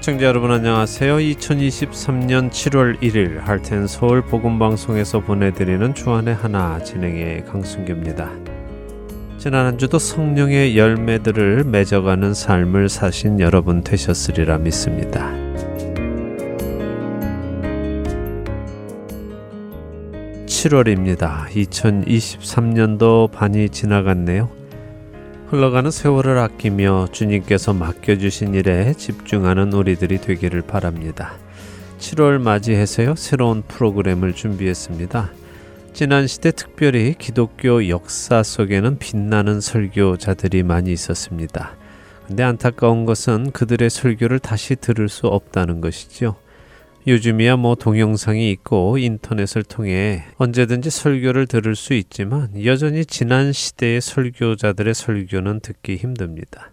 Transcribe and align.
애청자 0.00 0.24
여러분 0.24 0.50
안녕하세요. 0.50 1.16
2023년 1.16 2.50
7월 2.50 2.98
1일 3.02 3.38
할텐 3.40 3.86
서울 3.86 4.22
복음 4.22 4.58
방송에서 4.58 5.20
보내드리는 5.20 5.94
주안의 5.94 6.36
하나 6.36 6.82
진행의 6.82 7.44
강순규입니다. 7.44 8.30
지난 9.36 9.66
한 9.66 9.76
주도 9.76 9.98
성령의 9.98 10.78
열매들을 10.78 11.64
맺어가는 11.64 12.32
삶을 12.32 12.88
사신 12.88 13.40
여러분 13.40 13.82
되셨으리라 13.82 14.56
믿습니다. 14.56 15.34
7월입니다. 20.46 21.44
2023년도 21.48 23.30
반이 23.30 23.68
지나갔네요. 23.68 24.59
흘러가는 25.50 25.90
세월을 25.90 26.38
아끼며 26.38 27.08
주님께서 27.10 27.72
맡겨주신 27.72 28.54
일에 28.54 28.94
집중하는 28.94 29.72
우리들이 29.72 30.20
되기를 30.20 30.62
바랍니다. 30.62 31.32
7월 31.98 32.38
맞이해서요, 32.40 33.16
새로운 33.16 33.62
프로그램을 33.62 34.34
준비했습니다. 34.34 35.32
지난 35.92 36.28
시대 36.28 36.52
특별히 36.52 37.16
기독교 37.18 37.88
역사 37.88 38.44
속에는 38.44 38.98
빛나는 39.00 39.60
설교자들이 39.60 40.62
많이 40.62 40.92
있었습니다. 40.92 41.72
근데 42.28 42.44
안타까운 42.44 43.04
것은 43.04 43.50
그들의 43.50 43.90
설교를 43.90 44.38
다시 44.38 44.76
들을 44.76 45.08
수 45.08 45.26
없다는 45.26 45.80
것이지요. 45.80 46.36
요즘이야 47.06 47.56
뭐 47.56 47.74
동영상이 47.74 48.50
있고 48.52 48.98
인터넷을 48.98 49.62
통해 49.62 50.24
언제든지 50.36 50.90
설교를 50.90 51.46
들을 51.46 51.74
수 51.74 51.94
있지만 51.94 52.50
여전히 52.64 53.06
지난 53.06 53.52
시대의 53.52 54.00
설교자들의 54.00 54.92
설교는 54.94 55.60
듣기 55.60 55.96
힘듭니다. 55.96 56.72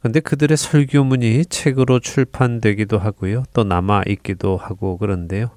근데 0.00 0.18
그들의 0.18 0.56
설교문이 0.56 1.46
책으로 1.46 2.00
출판되기도 2.00 2.98
하고요. 2.98 3.44
또 3.54 3.62
남아 3.62 4.02
있기도 4.08 4.56
하고 4.56 4.98
그런데요. 4.98 5.50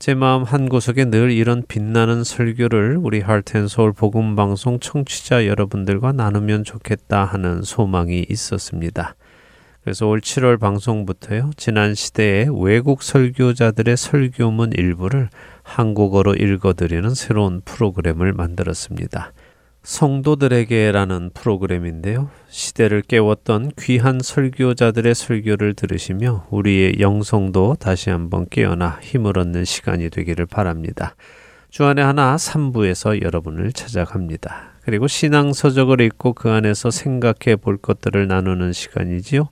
제 0.00 0.14
마음 0.14 0.42
한 0.42 0.68
구석에 0.68 1.04
늘 1.06 1.30
이런 1.30 1.62
빛나는 1.66 2.24
설교를 2.24 2.98
우리 3.00 3.20
할텐서울 3.20 3.92
복음 3.92 4.34
방송 4.34 4.80
청취자 4.80 5.46
여러분들과 5.46 6.12
나누면 6.12 6.64
좋겠다 6.64 7.24
하는 7.24 7.62
소망이 7.62 8.26
있었습니다. 8.28 9.14
그래서 9.86 10.08
올 10.08 10.20
7월 10.20 10.58
방송부터요. 10.58 11.52
지난 11.56 11.94
시대의 11.94 12.48
외국 12.60 13.04
설교자들의 13.04 13.96
설교문 13.96 14.72
일부를 14.72 15.28
한국어로 15.62 16.34
읽어드리는 16.34 17.14
새로운 17.14 17.60
프로그램을 17.64 18.32
만들었습니다. 18.32 19.32
성도들에게라는 19.84 21.30
프로그램인데요. 21.34 22.30
시대를 22.48 23.02
깨웠던 23.02 23.70
귀한 23.78 24.18
설교자들의 24.20 25.14
설교를 25.14 25.74
들으시며 25.74 26.48
우리의 26.50 26.96
영성도 26.98 27.76
다시 27.78 28.10
한번 28.10 28.46
깨어나 28.50 28.98
힘을 29.00 29.38
얻는 29.38 29.64
시간이 29.64 30.10
되기를 30.10 30.46
바랍니다. 30.46 31.14
주안의 31.70 32.04
하나 32.04 32.34
3부에서 32.34 33.22
여러분을 33.22 33.70
찾아갑니다. 33.72 34.78
그리고 34.82 35.06
신앙서적을 35.06 36.00
읽고 36.00 36.32
그 36.32 36.50
안에서 36.50 36.90
생각해 36.90 37.54
볼 37.54 37.76
것들을 37.76 38.26
나누는 38.26 38.72
시간이지요. 38.72 39.48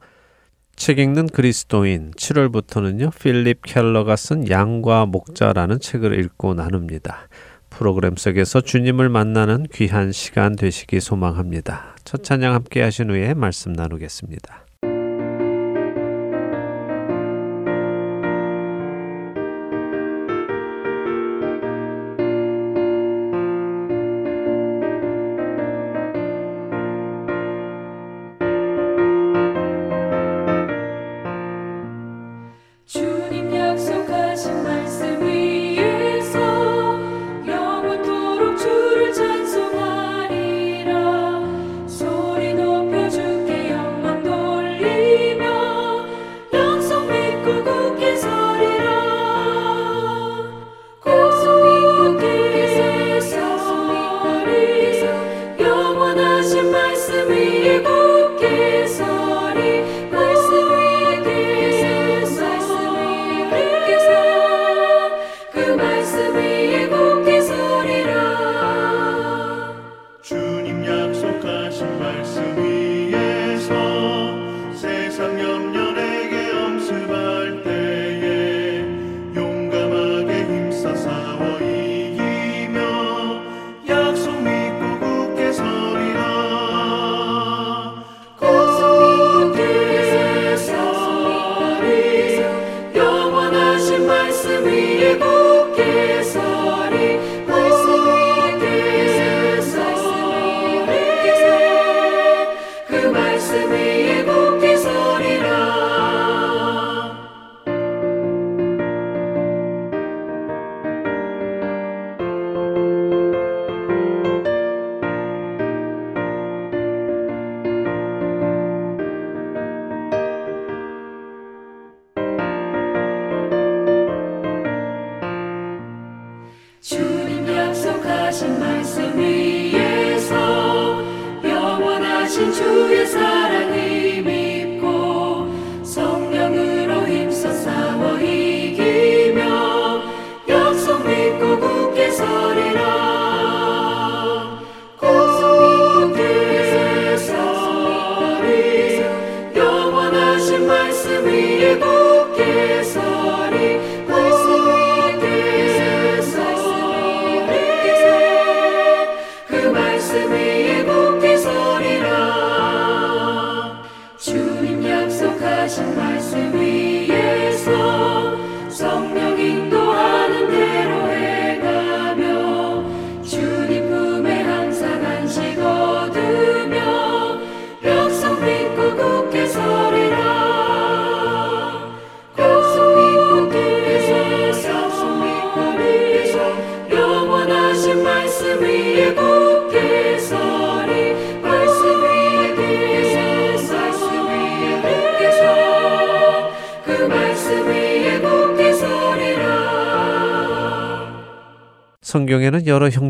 책 0.76 0.98
읽는 0.98 1.28
그리스도인 1.28 2.10
7월부터는요. 2.12 3.16
필립 3.18 3.62
켈러가 3.64 4.16
쓴 4.16 4.48
양과 4.48 5.06
목자라는 5.06 5.80
책을 5.80 6.18
읽고 6.20 6.54
나눕니다. 6.54 7.28
프로그램 7.70 8.16
속에서 8.16 8.60
주님을 8.60 9.08
만나는 9.08 9.66
귀한 9.72 10.12
시간 10.12 10.56
되시기 10.56 11.00
소망합니다. 11.00 11.96
첫 12.04 12.22
찬양 12.22 12.54
함께 12.54 12.82
하신 12.82 13.10
후에 13.10 13.34
말씀 13.34 13.72
나누겠습니다. 13.72 14.63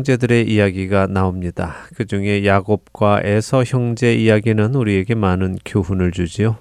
형제들의 0.05 0.47
이야기가 0.47 1.07
나옵니다. 1.07 1.77
그 1.95 2.05
중에 2.05 2.45
야곱과 2.45 3.21
에서 3.23 3.63
형제 3.63 4.13
이야기는 4.13 4.75
우리에게 4.75 5.15
많은 5.15 5.57
교훈을 5.65 6.11
주지요. 6.11 6.57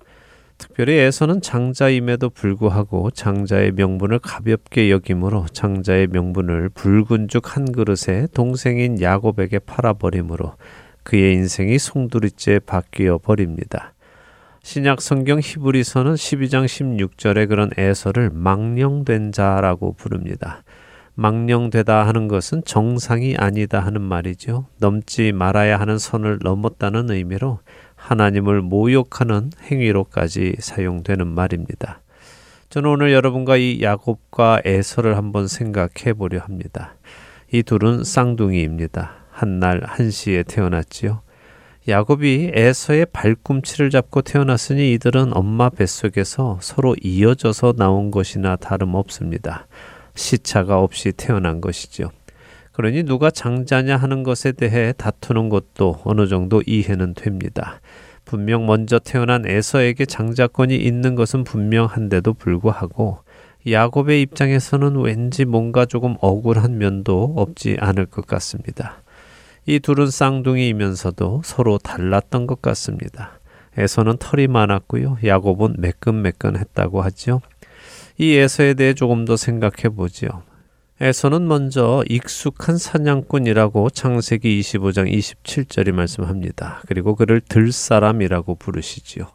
특별히 0.56 0.94
에서는 0.94 1.42
장자임에도 1.42 2.30
불구하고 2.30 3.10
장자의 3.10 3.72
명분을 3.72 4.20
가볍게 4.20 4.90
여김으로 4.90 5.44
장자의 5.52 6.06
명분을 6.06 6.70
붉은 6.70 7.28
죽 7.28 7.54
한 7.54 7.70
그릇에 7.70 8.28
동생인 8.32 9.02
야곱에게 9.02 9.58
팔아버림으로 9.58 10.54
그의 11.02 11.34
인생이 11.34 11.78
송두리째 11.78 12.60
바뀌어 12.60 13.18
버립니다. 13.18 13.92
신약 14.62 15.02
성경 15.02 15.38
히브리서는 15.38 16.14
12장 16.14 16.64
16절에 16.64 17.46
그런 17.46 17.68
에서를 17.76 18.30
망령된 18.32 19.32
자라고 19.32 19.92
부릅니다. 19.92 20.62
망령되다 21.14 22.06
하는 22.06 22.28
것은 22.28 22.62
정상이 22.64 23.36
아니다 23.36 23.80
하는 23.80 24.02
말이죠. 24.02 24.66
넘지 24.78 25.32
말아야 25.32 25.78
하는 25.78 25.98
선을 25.98 26.40
넘었다는 26.42 27.10
의미로 27.10 27.60
하나님을 27.94 28.62
모욕하는 28.62 29.50
행위로까지 29.62 30.56
사용되는 30.58 31.26
말입니다. 31.26 32.00
저는 32.68 32.90
오늘 32.90 33.12
여러분과 33.12 33.56
이 33.56 33.80
야곱과 33.82 34.62
에서를 34.64 35.16
한번 35.16 35.46
생각해 35.46 36.14
보려 36.18 36.40
합니다. 36.40 36.96
이 37.52 37.62
둘은 37.62 38.02
쌍둥이입니다. 38.02 39.12
한날 39.30 39.82
한시에 39.84 40.42
태어났지요. 40.42 41.20
야곱이 41.86 42.50
에서의 42.54 43.06
발꿈치를 43.12 43.90
잡고 43.90 44.22
태어났으니 44.22 44.92
이들은 44.94 45.36
엄마 45.36 45.68
뱃속에서 45.68 46.58
서로 46.60 46.96
이어져서 47.00 47.74
나온 47.76 48.10
것이나 48.10 48.56
다름없습니다. 48.56 49.66
시차가 50.14 50.80
없이 50.80 51.12
태어난 51.12 51.60
것이죠. 51.60 52.10
그러니 52.72 53.04
누가 53.04 53.30
장자냐 53.30 53.96
하는 53.96 54.22
것에 54.22 54.52
대해 54.52 54.92
다투는 54.96 55.48
것도 55.48 56.00
어느 56.04 56.26
정도 56.26 56.62
이해는 56.66 57.14
됩니다. 57.14 57.80
분명 58.24 58.66
먼저 58.66 58.98
태어난 58.98 59.46
에서에게 59.46 60.06
장자권이 60.06 60.74
있는 60.76 61.14
것은 61.14 61.44
분명한데도 61.44 62.34
불구하고 62.34 63.18
야곱의 63.70 64.22
입장에서는 64.22 64.96
왠지 64.96 65.44
뭔가 65.44 65.86
조금 65.86 66.16
억울한 66.20 66.78
면도 66.78 67.34
없지 67.36 67.76
않을 67.80 68.06
것 68.06 68.26
같습니다. 68.26 69.02
이 69.66 69.78
둘은 69.78 70.10
쌍둥이이면서도 70.10 71.42
서로 71.44 71.78
달랐던 71.78 72.46
것 72.46 72.60
같습니다. 72.60 73.38
에서는 73.76 74.18
털이 74.18 74.48
많았고요. 74.48 75.18
야곱은 75.24 75.76
매끈매끈했다고 75.78 77.02
하지요. 77.02 77.40
이 78.16 78.34
에서에 78.34 78.74
대해 78.74 78.94
조금 78.94 79.24
더 79.24 79.36
생각해 79.36 79.94
보지요. 79.94 80.42
에서는 81.00 81.48
먼저 81.48 82.04
익숙한 82.08 82.78
사냥꾼이라고 82.78 83.90
창세기 83.90 84.60
25장 84.60 85.12
27절이 85.12 85.90
말씀합니다. 85.90 86.82
그리고 86.86 87.16
그를 87.16 87.40
들사람이라고 87.40 88.54
부르시지요. 88.54 89.26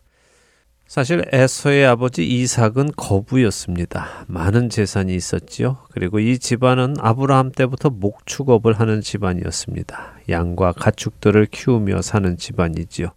사실 0.88 1.24
에서의 1.32 1.86
아버지 1.86 2.26
이삭은 2.26 2.94
거부였습니다. 2.96 4.26
많은 4.28 4.70
재산이 4.70 5.14
있었지요. 5.14 5.78
그리고 5.92 6.20
이 6.20 6.40
집안은 6.40 6.96
아브라함 6.98 7.52
때부터 7.52 7.90
목축업을 7.90 8.80
하는 8.80 9.02
집안이었습니다. 9.02 10.14
양과 10.30 10.72
가축들을 10.72 11.46
키우며 11.48 12.02
사는 12.02 12.38
집안이지요. 12.38 13.10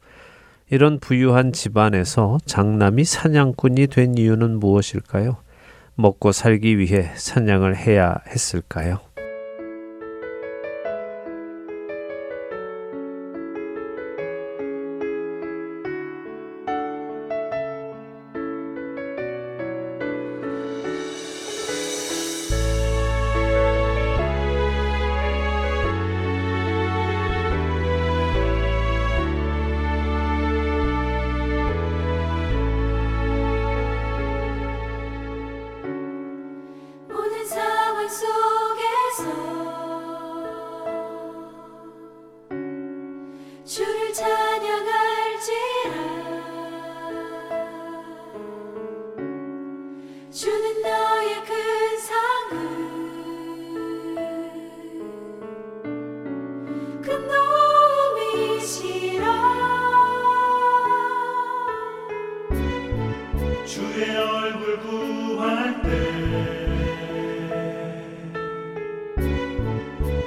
이런 0.68 0.98
부유한 0.98 1.52
집안에서 1.52 2.38
장남이 2.44 3.04
사냥꾼이 3.04 3.86
된 3.86 4.18
이유는 4.18 4.58
무엇일까요? 4.58 5.36
먹고 5.94 6.32
살기 6.32 6.78
위해 6.78 7.10
사냥을 7.16 7.76
해야 7.76 8.20
했을까요? 8.28 9.00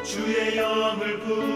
그 0.06 0.56
살아나 0.56 1.55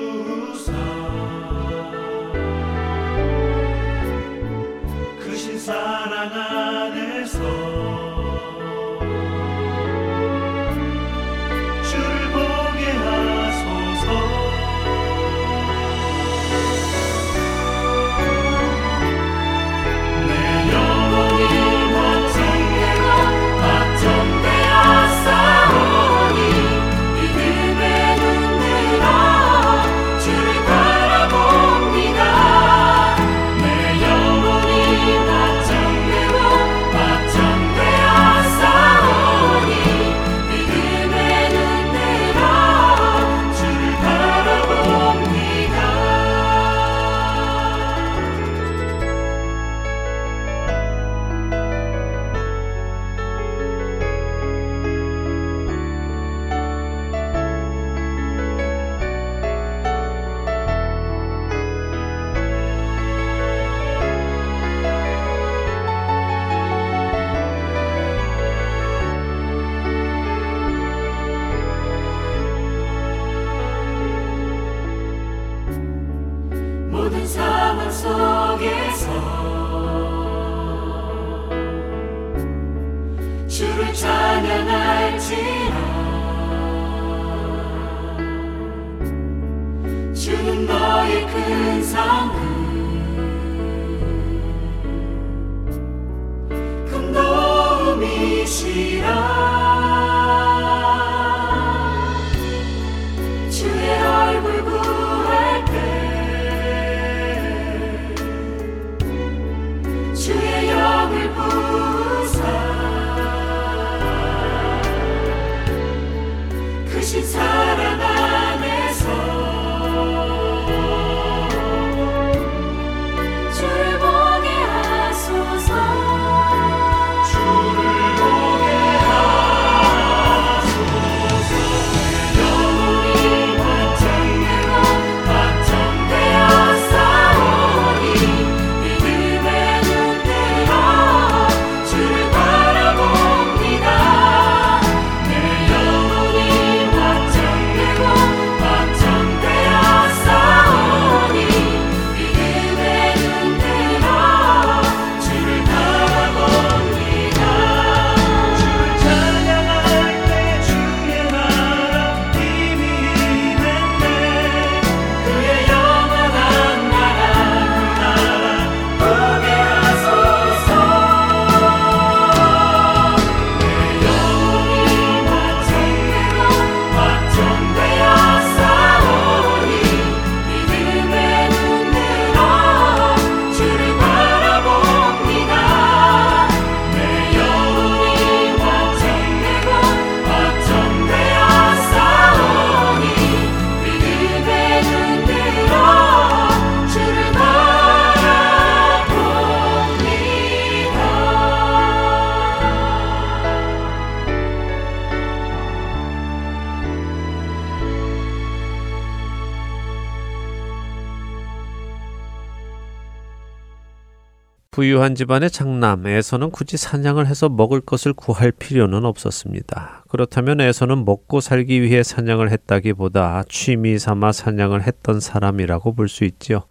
부유한 214.79 215.13
집안의 215.13 215.51
장남 215.51 216.07
에서는 216.07 216.51
굳이 216.51 216.77
사냥을 216.77 217.27
해서 217.27 217.49
먹을 217.49 217.81
것을 217.81 218.13
구할 218.13 218.53
필요는 218.53 219.03
없었습니다. 219.03 220.05
그렇다면 220.07 220.61
에서는 220.61 221.03
먹고 221.03 221.41
살기 221.41 221.81
위해 221.81 222.01
사냥을 222.01 222.49
했다기보다 222.49 223.43
취미 223.49 223.99
삼아 223.99 224.31
사냥을 224.31 224.83
했던 224.87 225.19
사람이라고 225.19 225.95
볼 225.95 226.07
수 226.07 226.23
있지요. 226.23 226.61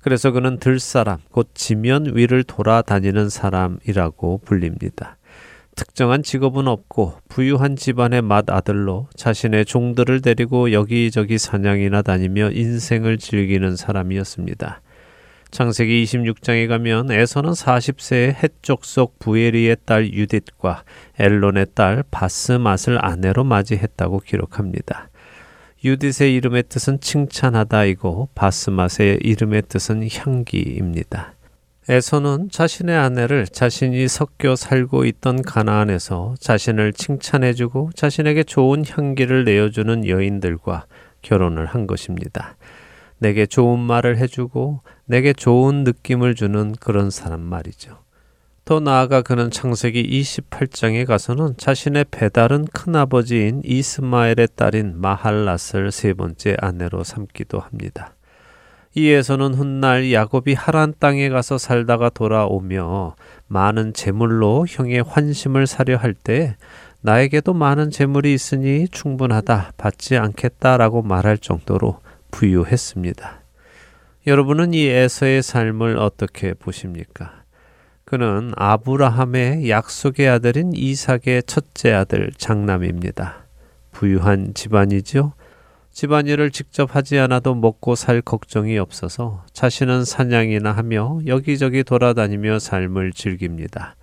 그래서 0.00 0.30
그는 0.30 0.58
들사람, 0.60 1.18
곧 1.32 1.50
지면 1.54 2.14
위를 2.14 2.44
돌아다니는 2.44 3.28
사람이라고 3.28 4.42
불립니다. 4.44 5.16
특정한 5.74 6.22
직업은 6.22 6.68
없고 6.68 7.14
부유한 7.28 7.74
집안의 7.74 8.22
맏아들로 8.22 9.08
자신의 9.16 9.64
종들을 9.64 10.20
데리고 10.20 10.70
여기저기 10.70 11.36
사냥이나 11.36 12.02
다니며 12.02 12.52
인생을 12.52 13.18
즐기는 13.18 13.74
사람이었습니다. 13.74 14.82
창세기 15.50 16.04
26장에 16.04 16.68
가면 16.68 17.10
에서는 17.10 17.50
40세의 17.50 18.42
해족속 18.42 19.18
부에리의 19.18 19.76
딸 19.84 20.12
유딧과 20.12 20.84
엘론의 21.18 21.66
딸 21.74 22.04
바스맛을 22.10 23.04
아내로 23.04 23.44
맞이했다고 23.44 24.20
기록합니다. 24.20 25.10
유딧의 25.84 26.34
이름의 26.34 26.64
뜻은 26.68 27.00
칭찬하다이고 27.00 28.30
바스맛의 28.34 29.20
이름의 29.22 29.62
뜻은 29.68 30.08
향기입니다. 30.12 31.34
에서는 31.88 32.50
자신의 32.50 32.96
아내를 32.96 33.46
자신이 33.46 34.06
섞여 34.06 34.54
살고 34.54 35.06
있던 35.06 35.42
가나안에서 35.42 36.34
자신을 36.38 36.92
칭찬해주고 36.92 37.90
자신에게 37.94 38.44
좋은 38.44 38.84
향기를 38.86 39.44
내어주는 39.44 40.06
여인들과 40.06 40.86
결혼을 41.22 41.66
한 41.66 41.86
것입니다. 41.86 42.56
내게 43.20 43.46
좋은 43.46 43.78
말을 43.78 44.18
해주고 44.18 44.80
내게 45.04 45.32
좋은 45.32 45.84
느낌을 45.84 46.34
주는 46.34 46.74
그런 46.80 47.10
사람 47.10 47.40
말이죠. 47.40 47.98
더 48.64 48.80
나아가 48.80 49.22
그는 49.22 49.50
창세기 49.50 50.02
28장에 50.22 51.06
가서는 51.06 51.54
자신의 51.56 52.06
배다른 52.10 52.64
큰아버지인 52.66 53.62
이스마엘의 53.64 54.48
딸인 54.56 55.00
마할랏을 55.00 55.90
세 55.90 56.14
번째 56.14 56.56
아내로 56.60 57.04
삼기도 57.04 57.58
합니다. 57.58 58.14
이에서는 58.94 59.54
훗날 59.54 60.12
야곱이 60.12 60.54
하란 60.54 60.94
땅에 60.98 61.28
가서 61.28 61.58
살다가 61.58 62.10
돌아오며 62.10 63.14
많은 63.46 63.92
재물로 63.92 64.66
형의 64.68 65.02
환심을 65.02 65.66
사려 65.66 65.96
할 65.96 66.14
때 66.14 66.56
나에게도 67.02 67.54
많은 67.54 67.90
재물이 67.90 68.34
있으니 68.34 68.86
충분하다 68.88 69.72
받지 69.76 70.16
않겠다라고 70.16 71.02
말할 71.02 71.38
정도로 71.38 71.98
부유했습니다. 72.30 73.40
여러분은 74.26 74.74
이 74.74 74.86
에서의 74.86 75.42
삶을 75.42 75.96
어떻게 75.96 76.54
보십니까? 76.54 77.42
그는 78.04 78.52
아브라함의 78.56 79.70
약속의 79.70 80.28
아들인 80.28 80.72
이삭의 80.74 81.44
첫째 81.46 81.92
아들 81.92 82.30
장남입니다. 82.36 83.46
부유한 83.92 84.52
집안이죠. 84.54 85.32
집안일을 85.92 86.50
직접 86.50 86.94
하지 86.94 87.18
않아도 87.18 87.54
먹고 87.54 87.94
살 87.94 88.20
걱정이 88.20 88.78
없어서 88.78 89.44
자신은 89.52 90.04
사냥이나 90.04 90.72
하며 90.72 91.20
여기저기 91.26 91.82
돌아다니며 91.82 92.58
삶을 92.58 93.12
즐깁니다. 93.12 93.96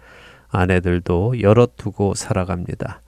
아내들도 0.50 1.42
여럿 1.42 1.76
두고 1.76 2.14
살아갑니다. 2.14 3.02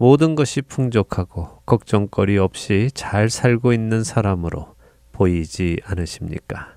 모든 0.00 0.34
것이 0.34 0.62
풍족하고 0.62 1.60
걱정거리 1.66 2.38
없이 2.38 2.88
잘 2.94 3.28
살고 3.28 3.74
있는 3.74 4.02
사람으로 4.02 4.74
보이지 5.12 5.76
않으십니까? 5.84 6.68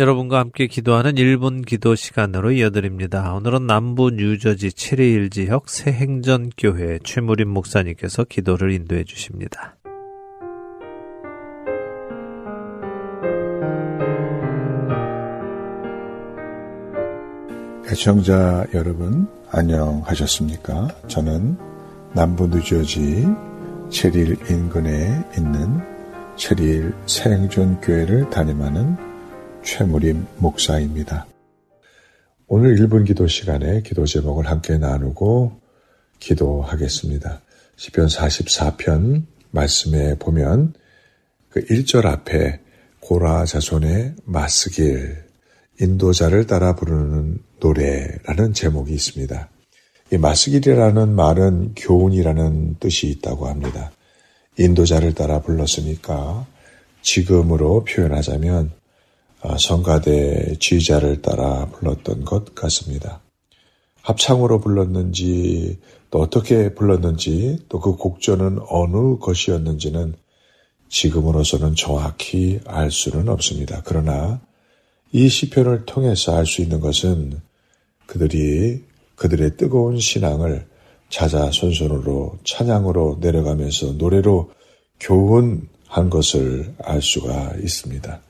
여러분과 0.00 0.38
함께 0.38 0.66
기도하는 0.66 1.16
1분 1.16 1.66
기도 1.66 1.94
시간으로 1.94 2.52
이어드립니다. 2.52 3.34
오늘은 3.34 3.66
남부 3.66 4.10
뉴저지 4.10 4.68
7일 4.68 5.30
지역 5.30 5.68
새행전교회 5.68 7.00
최무림 7.04 7.50
목사님께서 7.50 8.24
기도를 8.24 8.72
인도해 8.72 9.04
주십니다. 9.04 9.76
애청자 17.90 18.64
여러분 18.72 19.28
안녕하셨습니까? 19.50 20.88
저는 21.08 21.58
남부 22.14 22.46
뉴저지 22.46 23.26
체릴 23.90 24.38
인근에 24.48 25.24
있는 25.36 25.78
체릴 26.36 26.94
새행전 27.04 27.82
교회를 27.82 28.30
담임하는 28.30 29.09
최무림 29.62 30.26
목사입니다. 30.38 31.26
오늘 32.46 32.76
1분 32.76 33.06
기도 33.06 33.26
시간에 33.26 33.82
기도 33.82 34.06
제목을 34.06 34.46
함께 34.46 34.78
나누고 34.78 35.60
기도하겠습니다. 36.18 37.40
시편 37.76 38.06
44편 38.06 39.24
말씀에 39.50 40.16
보면 40.18 40.74
그 41.50 41.64
1절 41.64 42.06
앞에 42.06 42.60
고라 43.00 43.44
자손의 43.44 44.14
마스길 44.24 45.24
인도자를 45.80 46.46
따라 46.46 46.74
부르는 46.74 47.38
노래라는 47.60 48.52
제목이 48.54 48.92
있습니다. 48.92 49.48
이 50.12 50.18
마스길이라는 50.18 51.14
말은 51.14 51.74
교훈이라는 51.76 52.76
뜻이 52.80 53.08
있다고 53.08 53.46
합니다. 53.46 53.92
인도자를 54.58 55.14
따라 55.14 55.40
불렀으니까 55.40 56.46
지금으로 57.02 57.84
표현하자면 57.84 58.72
아, 58.72 58.79
성가대 59.58 60.56
지휘자를 60.60 61.22
따라 61.22 61.66
불렀던 61.66 62.24
것 62.24 62.54
같습니다. 62.54 63.20
합창으로 64.02 64.60
불렀는지 64.60 65.78
또 66.10 66.20
어떻게 66.20 66.74
불렀는지 66.74 67.58
또 67.68 67.80
그 67.80 67.96
곡조는 67.96 68.58
어느 68.68 69.18
것이었는지는 69.18 70.14
지금으로서는 70.88 71.74
정확히 71.76 72.60
알 72.66 72.90
수는 72.90 73.28
없습니다. 73.28 73.82
그러나 73.84 74.40
이 75.12 75.28
시편을 75.28 75.86
통해서 75.86 76.36
알 76.36 76.46
수 76.46 76.62
있는 76.62 76.80
것은 76.80 77.40
그들이 78.06 78.82
그들의 79.16 79.56
뜨거운 79.56 79.98
신앙을 79.98 80.66
자자손손으로 81.10 82.38
찬양으로 82.44 83.18
내려가면서 83.20 83.92
노래로 83.92 84.50
교훈한 84.98 86.10
것을 86.10 86.74
알 86.82 87.02
수가 87.02 87.54
있습니다. 87.62 88.20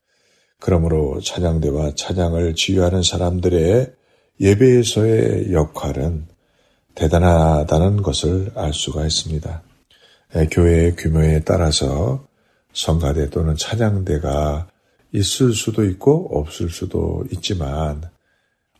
그러므로 0.61 1.21
찬양대와 1.21 1.93
찬양을 1.97 2.55
지휘하는 2.55 3.03
사람들의 3.03 3.93
예배에서의 4.41 5.53
역할은 5.53 6.27
대단하다는 6.95 8.03
것을 8.03 8.53
알 8.55 8.73
수가 8.73 9.05
있습니다. 9.05 9.63
교회의 10.51 10.97
규모에 10.97 11.41
따라서 11.45 12.27
성가대 12.73 13.31
또는 13.31 13.57
찬양대가 13.57 14.69
있을 15.13 15.53
수도 15.53 15.85
있고 15.85 16.29
없을 16.39 16.69
수도 16.69 17.25
있지만 17.33 18.03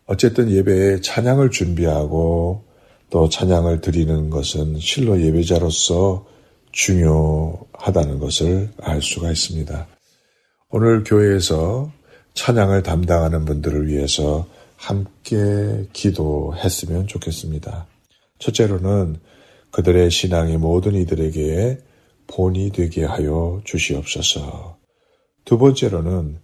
어쨌든 0.05 0.49
예배에 0.49 1.01
찬양을 1.01 1.51
준비하고 1.51 2.63
또 3.09 3.27
찬양을 3.27 3.81
드리는 3.81 4.29
것은 4.29 4.79
실로 4.79 5.19
예배자로서 5.19 6.25
중요하다는 6.71 8.19
것을 8.19 8.69
알 8.81 9.01
수가 9.01 9.31
있습니다. 9.31 9.87
오늘 10.73 11.03
교회에서 11.03 11.91
찬양을 12.33 12.81
담당하는 12.83 13.43
분들을 13.43 13.89
위해서 13.89 14.47
함께 14.77 15.85
기도했으면 15.91 17.07
좋겠습니다. 17.07 17.87
첫째로는 18.39 19.17
그들의 19.71 20.09
신앙이 20.09 20.55
모든 20.55 20.95
이들에게 20.95 21.77
본이 22.27 22.71
되게 22.71 23.03
하여 23.03 23.59
주시옵소서. 23.65 24.77
두 25.43 25.57
번째로는 25.57 26.39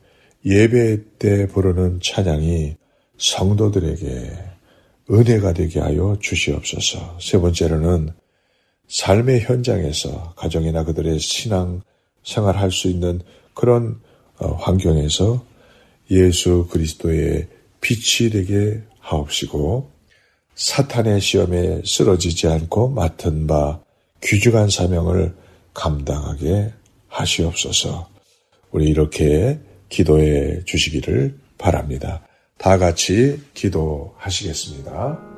예배 0.46 1.18
때 1.20 1.48
부르는 1.48 2.02
찬양이 2.04 2.76
성도들에게 3.18 4.34
은혜가 5.10 5.54
되게 5.54 5.80
하여 5.80 6.18
주시옵소서. 6.20 7.18
세 7.22 7.40
번째로는 7.40 8.10
삶의 8.90 9.40
현장에서 9.40 10.34
가정이나 10.36 10.84
그들의 10.84 11.18
신앙 11.20 11.82
생활할 12.26 12.74
수 12.74 12.90
있는 12.90 13.22
그런 13.54 14.02
어, 14.02 14.07
환경에서 14.40 15.44
예수 16.12 16.68
그리스도의 16.70 17.48
빛이 17.82 18.30
되게 18.30 18.82
하옵시고 19.00 19.92
사탄의 20.56 21.22
시험에 21.22 21.82
쓰러지지 21.86 22.48
않고 22.48 22.90
맡은 22.90 23.48
바 23.48 23.80
귀중한 24.24 24.70
사명을 24.70 25.36
감당하게 25.74 26.74
하시옵소서. 27.08 28.10
우리 28.72 28.88
이렇게 28.88 29.60
기도해 29.90 30.64
주시기를 30.66 31.38
바랍니다. 31.58 32.24
다 32.58 32.78
같이 32.78 33.40
기도하시겠습니다. 33.54 35.37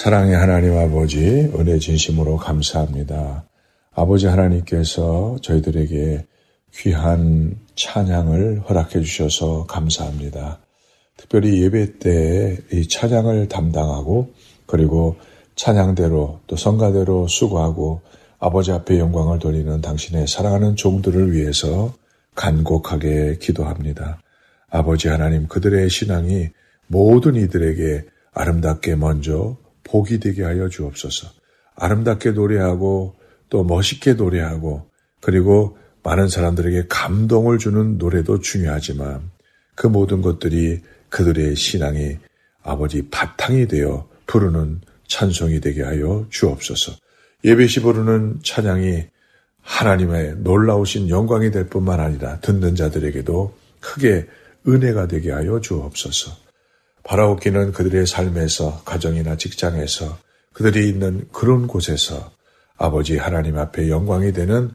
사랑의 0.00 0.34
하나님 0.34 0.78
아버지, 0.78 1.18
은혜 1.18 1.78
진심으로 1.78 2.38
감사합니다. 2.38 3.44
아버지 3.92 4.28
하나님께서 4.28 5.36
저희들에게 5.42 6.26
귀한 6.72 7.58
찬양을 7.74 8.62
허락해 8.66 9.02
주셔서 9.02 9.66
감사합니다. 9.66 10.58
특별히 11.18 11.62
예배 11.62 11.98
때 11.98 12.56
이 12.72 12.88
찬양을 12.88 13.48
담당하고 13.48 14.32
그리고 14.64 15.16
찬양대로 15.56 16.40
또 16.46 16.56
성가대로 16.56 17.28
수고하고 17.28 18.00
아버지 18.38 18.72
앞에 18.72 18.98
영광을 18.98 19.38
돌리는 19.38 19.82
당신의 19.82 20.28
사랑하는 20.28 20.76
종들을 20.76 21.30
위해서 21.34 21.92
간곡하게 22.36 23.36
기도합니다. 23.38 24.18
아버지 24.70 25.08
하나님 25.08 25.46
그들의 25.46 25.90
신앙이 25.90 26.48
모든 26.86 27.36
이들에게 27.36 28.06
아름답게 28.32 28.96
먼저 28.96 29.58
복이 29.90 30.20
되게 30.20 30.44
하여 30.44 30.68
주옵소서. 30.68 31.28
아름답게 31.74 32.32
노래하고 32.32 33.16
또 33.48 33.64
멋있게 33.64 34.14
노래하고 34.14 34.88
그리고 35.20 35.76
많은 36.02 36.28
사람들에게 36.28 36.86
감동을 36.88 37.58
주는 37.58 37.98
노래도 37.98 38.40
중요하지만 38.40 39.30
그 39.74 39.86
모든 39.86 40.22
것들이 40.22 40.80
그들의 41.08 41.56
신앙이 41.56 42.18
아버지 42.62 43.08
바탕이 43.10 43.66
되어 43.66 44.08
부르는 44.26 44.80
찬송이 45.08 45.60
되게 45.60 45.82
하여 45.82 46.26
주옵소서. 46.30 46.92
예배시 47.44 47.80
부르는 47.80 48.40
찬양이 48.44 49.06
하나님의 49.62 50.36
놀라우신 50.38 51.08
영광이 51.08 51.50
될 51.50 51.68
뿐만 51.68 51.98
아니라 52.00 52.38
듣는 52.40 52.76
자들에게도 52.76 53.54
크게 53.80 54.26
은혜가 54.68 55.08
되게 55.08 55.32
하여 55.32 55.60
주옵소서. 55.60 56.49
바라옵기는 57.04 57.72
그들의 57.72 58.06
삶에서 58.06 58.82
가정이나 58.84 59.36
직장에서 59.36 60.18
그들이 60.52 60.88
있는 60.88 61.26
그런 61.32 61.66
곳에서 61.66 62.32
아버지 62.76 63.16
하나님 63.18 63.58
앞에 63.58 63.88
영광이 63.88 64.32
되는 64.32 64.70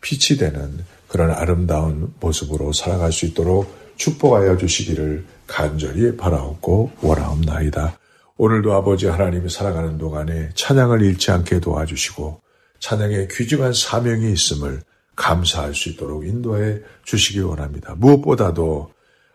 빛이 0.00 0.38
되는 0.38 0.84
그런 1.08 1.30
아름다운 1.30 2.12
모습으로 2.20 2.72
살아갈 2.72 3.12
수 3.12 3.26
있도록 3.26 3.72
축복하여 3.96 4.56
주시기를 4.56 5.24
간절히 5.46 6.16
바라옵고 6.16 6.92
원하옵나이다. 7.00 7.98
오늘도 8.36 8.72
아버지 8.72 9.06
하나님이 9.06 9.48
살아가는 9.48 9.96
동안에 9.96 10.50
찬양을 10.54 11.02
잃지 11.02 11.30
않게 11.30 11.60
도와주시고 11.60 12.40
찬양에 12.80 13.28
귀중한 13.30 13.72
사명이 13.72 14.32
있음을 14.32 14.82
감사할 15.14 15.74
수 15.74 15.90
있도록 15.90 16.26
인도해 16.26 16.80
주시기 17.04 17.40
원합니다. 17.40 17.94
무엇보다도 17.96 18.93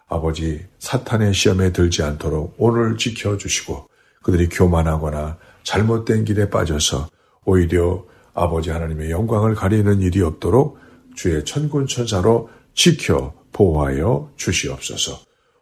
아버지 0.09 0.65
사탄의 0.79 1.33
시험에 1.33 1.71
들지 1.71 2.01
않도록 2.03 2.55
오늘 2.57 2.97
지켜주시고 2.97 3.87
그들이 4.23 4.49
교만하거나 4.49 5.37
잘못된 5.63 6.25
길에 6.25 6.49
빠져서 6.49 7.09
오히려 7.45 8.05
아버지 8.33 8.71
하나님의 8.71 9.11
영광을 9.11 9.55
가리는 9.55 10.01
일이 10.01 10.21
없도록 10.21 10.79
주의 11.15 11.43
천군 11.45 11.87
천사로 11.87 12.49
지켜 12.73 13.33
보호하여 13.51 14.31
주시옵소서. 14.35 15.19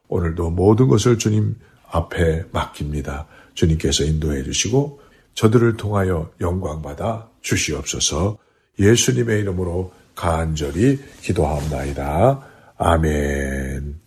오늘도 0.07 0.51
모든 0.51 0.87
것을 0.87 1.17
주님 1.17 1.55
앞에 1.89 2.45
맡깁니다. 2.51 3.27
주님께서 3.53 4.03
인도해 4.03 4.43
주시고 4.43 5.01
저들을 5.33 5.77
통하여 5.77 6.31
영광 6.41 6.81
받아 6.81 7.29
주시옵소서 7.41 8.37
예수님의 8.79 9.41
이름으로 9.41 9.91
간절히 10.15 10.99
기도하옵나이다. 11.21 12.41
아멘. 12.77 14.06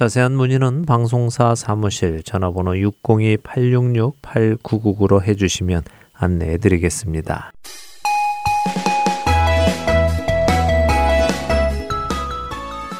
자세한 0.00 0.32
문의는 0.32 0.86
방송사 0.86 1.54
사무실 1.54 2.22
전화번호 2.22 2.72
602-866-8999로 2.72 5.22
해주시면 5.22 5.82
안내해 6.14 6.56
드리겠습니다. 6.56 7.52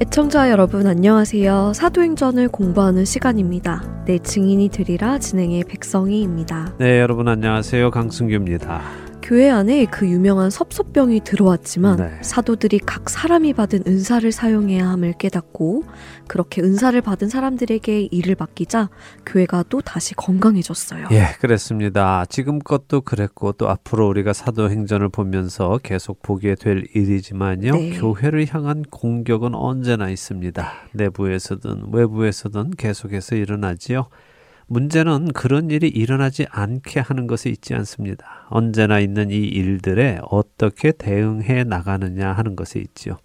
애청자 0.00 0.50
여러분 0.50 0.88
안녕하세요. 0.88 1.74
사도행전을 1.76 2.48
공부하는 2.48 3.04
시간입니다. 3.04 4.02
내 4.04 4.18
증인이 4.18 4.70
되리라 4.70 5.20
진행의 5.20 5.62
백성희입니다. 5.68 6.74
네, 6.78 6.98
여러분 6.98 7.28
안녕하세요. 7.28 7.92
강승규입니다. 7.92 9.05
교회 9.26 9.50
안에 9.50 9.86
그 9.86 10.08
유명한 10.08 10.50
섭섭병이 10.50 11.22
들어왔지만 11.24 11.96
네. 11.96 12.18
사도들이 12.22 12.78
각 12.78 13.10
사람이 13.10 13.54
받은 13.54 13.82
은사를 13.84 14.30
사용해야 14.30 14.88
함을 14.88 15.14
깨닫고 15.14 15.82
그렇게 16.28 16.62
은사를 16.62 17.00
받은 17.00 17.28
사람들에게 17.28 18.02
일을 18.12 18.36
맡기자 18.38 18.88
교회가 19.26 19.64
또 19.68 19.80
다시 19.80 20.14
건강해졌어요. 20.14 21.08
예, 21.10 21.34
그랬습니다. 21.40 22.24
지금것도 22.26 23.00
그랬고 23.00 23.50
또 23.50 23.68
앞으로 23.68 24.06
우리가 24.06 24.32
사도행전을 24.32 25.08
보면서 25.08 25.80
계속 25.82 26.22
보게 26.22 26.54
될 26.54 26.84
일이지만요. 26.94 27.72
네. 27.72 27.98
교회를 27.98 28.46
향한 28.48 28.84
공격은 28.88 29.56
언제나 29.56 30.08
있습니다. 30.08 30.72
내부에서든 30.92 31.86
외부에서든 31.92 32.70
계속해서 32.78 33.34
일어나지요. 33.34 34.06
문제는 34.68 35.32
그런 35.32 35.70
일이 35.70 35.88
일어나지 35.88 36.46
않게 36.50 37.00
하는 37.00 37.26
것에 37.26 37.50
있지 37.50 37.74
않습니다. 37.74 38.46
언제나 38.48 38.98
있는 38.98 39.30
이 39.30 39.36
일들에 39.36 40.18
어떻게 40.28 40.92
대응해 40.92 41.64
나가느냐 41.64 42.32
하는 42.32 42.56
것에 42.56 42.80
있지요. 42.80 43.16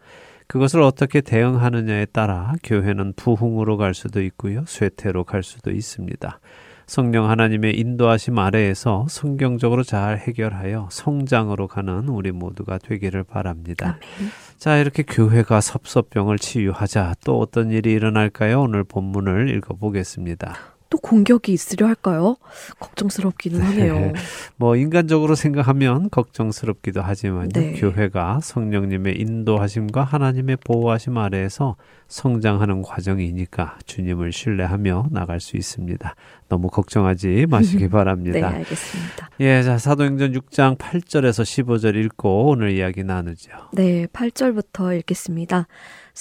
그것을 0.47 0.82
어떻게 0.82 1.21
대응하느냐에 1.21 2.06
따라 2.08 2.54
교회는 2.63 3.13
부흥으로 3.15 3.77
갈 3.77 3.93
수도 3.93 4.21
있고요. 4.21 4.65
쇠퇴로 4.67 5.23
갈 5.23 5.43
수도 5.43 5.71
있습니다. 5.71 6.39
성령 6.88 7.30
하나님의 7.30 7.80
인도하심 7.80 8.38
아래에서 8.38 9.06
성경적으로 9.10 9.82
잘 9.84 10.17
해결하여 10.17 10.89
성장으로 10.91 11.69
가는 11.69 12.10
우리 12.10 12.34
모두가 12.34 12.80
되기를 12.80 13.23
바랍니다. 13.23 13.97
아멘. 14.19 14.32
자, 14.58 14.77
이렇게 14.77 15.04
교회가 15.04 15.62
섭섭병을 15.62 16.38
치유하자 16.38 17.15
또 17.23 17.39
어떤 17.39 17.71
일이 17.71 17.93
일어날까요? 17.93 18.62
오늘 18.62 18.84
본문을 18.84 19.49
읽어보겠습니다. 19.56 20.70
또 20.91 20.97
공격이 20.97 21.54
있으려 21.54 21.88
할까요? 21.88 22.36
걱정스럽기는 22.80 23.62
하네요. 23.62 23.93
네. 23.95 24.13
뭐 24.58 24.75
인간적으로 24.75 25.36
생각하면 25.36 26.10
걱정스럽기도 26.10 27.01
하지만 27.01 27.47
네. 27.47 27.71
교회가 27.71 28.41
성령님의 28.43 29.19
인도하심과 29.19 30.04
하나님의 30.04 30.58
보호하심 30.65 31.17
아래에서 31.17 31.77
성장하는 32.10 32.82
과정이니까 32.82 33.80
주님을 33.86 34.34
신뢰하며 34.34 35.08
나갈 35.12 35.39
수 35.39 35.56
있습니다. 35.56 36.13
너무 36.49 36.67
걱정하지 36.67 37.45
마시기 37.49 37.88
바랍니다. 37.89 38.49
네, 38.49 38.58
알겠습니다. 38.58 39.30
예, 39.39 39.63
자, 39.63 39.77
사도행전 39.77 40.34
6장 40.34 40.77
8절에서 40.77 41.43
15절 41.43 41.95
읽고 41.95 42.49
오늘 42.49 42.71
이야기 42.71 43.06
나누죠. 43.06 43.49
네, 43.71 44.08
8절부터 44.08 44.97
읽겠습니다. 44.99 45.67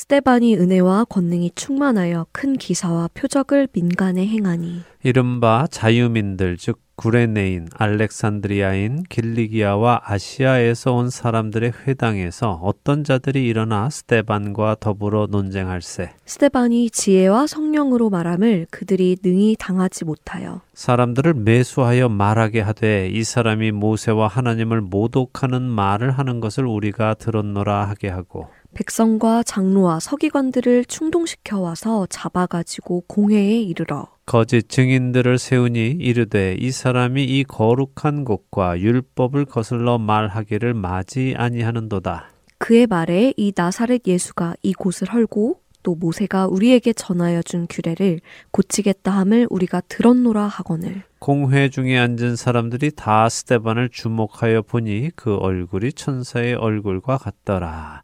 스테반이 0.00 0.56
은혜와 0.56 1.04
권능이 1.10 1.50
충만하여 1.54 2.24
큰 2.32 2.56
기사와 2.56 3.10
표적을 3.12 3.68
민간에 3.74 4.26
행하니. 4.26 4.80
이른바 5.02 5.66
자유민들 5.70 6.56
즉 6.56 6.78
구레네인, 6.96 7.68
알렉산드리아인, 7.74 9.04
길리기아와 9.10 10.00
아시아에서 10.04 10.94
온 10.94 11.10
사람들의 11.10 11.72
회당에서 11.86 12.60
어떤 12.62 13.04
자들이 13.04 13.46
일어나 13.46 13.90
스테반과 13.90 14.76
더불어 14.80 15.26
논쟁할세. 15.30 16.10
스테반이 16.24 16.90
지혜와 16.90 17.46
성령으로 17.46 18.08
말함을 18.08 18.68
그들이 18.70 19.16
능히 19.22 19.56
당하지 19.58 20.06
못하여. 20.06 20.62
사람들을 20.72 21.34
매수하여 21.34 22.08
말하게 22.08 22.60
하되 22.60 23.10
이 23.10 23.22
사람이 23.22 23.72
모세와 23.72 24.28
하나님을 24.28 24.80
모독하는 24.80 25.62
말을 25.62 26.10
하는 26.10 26.40
것을 26.40 26.66
우리가 26.66 27.14
들었노라 27.14 27.86
하게 27.86 28.08
하고 28.08 28.48
백성과 28.74 29.42
장로와 29.42 30.00
서기관들을 30.00 30.84
충동시켜 30.86 31.60
와서 31.60 32.06
잡아가지고 32.08 33.04
공회에 33.06 33.60
이르러 33.60 34.08
거짓 34.26 34.68
증인들을 34.68 35.38
세우니 35.38 35.96
이르되 35.98 36.56
이 36.58 36.70
사람이 36.70 37.24
이 37.24 37.44
거룩한 37.44 38.24
곳과 38.24 38.78
율법을 38.78 39.44
거슬러 39.44 39.98
말하기를 39.98 40.74
마지 40.74 41.34
아니하는도다. 41.36 42.30
그의 42.58 42.86
말에 42.86 43.34
이 43.36 43.52
나사렛 43.56 44.02
예수가 44.06 44.54
이 44.62 44.72
곳을 44.72 45.12
헐고 45.12 45.60
또 45.82 45.94
모세가 45.94 46.46
우리에게 46.46 46.92
전하여 46.92 47.42
준 47.42 47.66
규례를 47.68 48.20
고치겠다 48.50 49.10
함을 49.12 49.46
우리가 49.50 49.80
들었노라 49.88 50.46
하거늘. 50.46 51.02
공회 51.18 51.68
중에 51.68 51.98
앉은 51.98 52.36
사람들이 52.36 52.92
다 52.94 53.28
스테반을 53.28 53.88
주목하여 53.90 54.62
보니 54.62 55.10
그 55.16 55.36
얼굴이 55.36 55.94
천사의 55.94 56.54
얼굴과 56.54 57.18
같더라. 57.18 58.02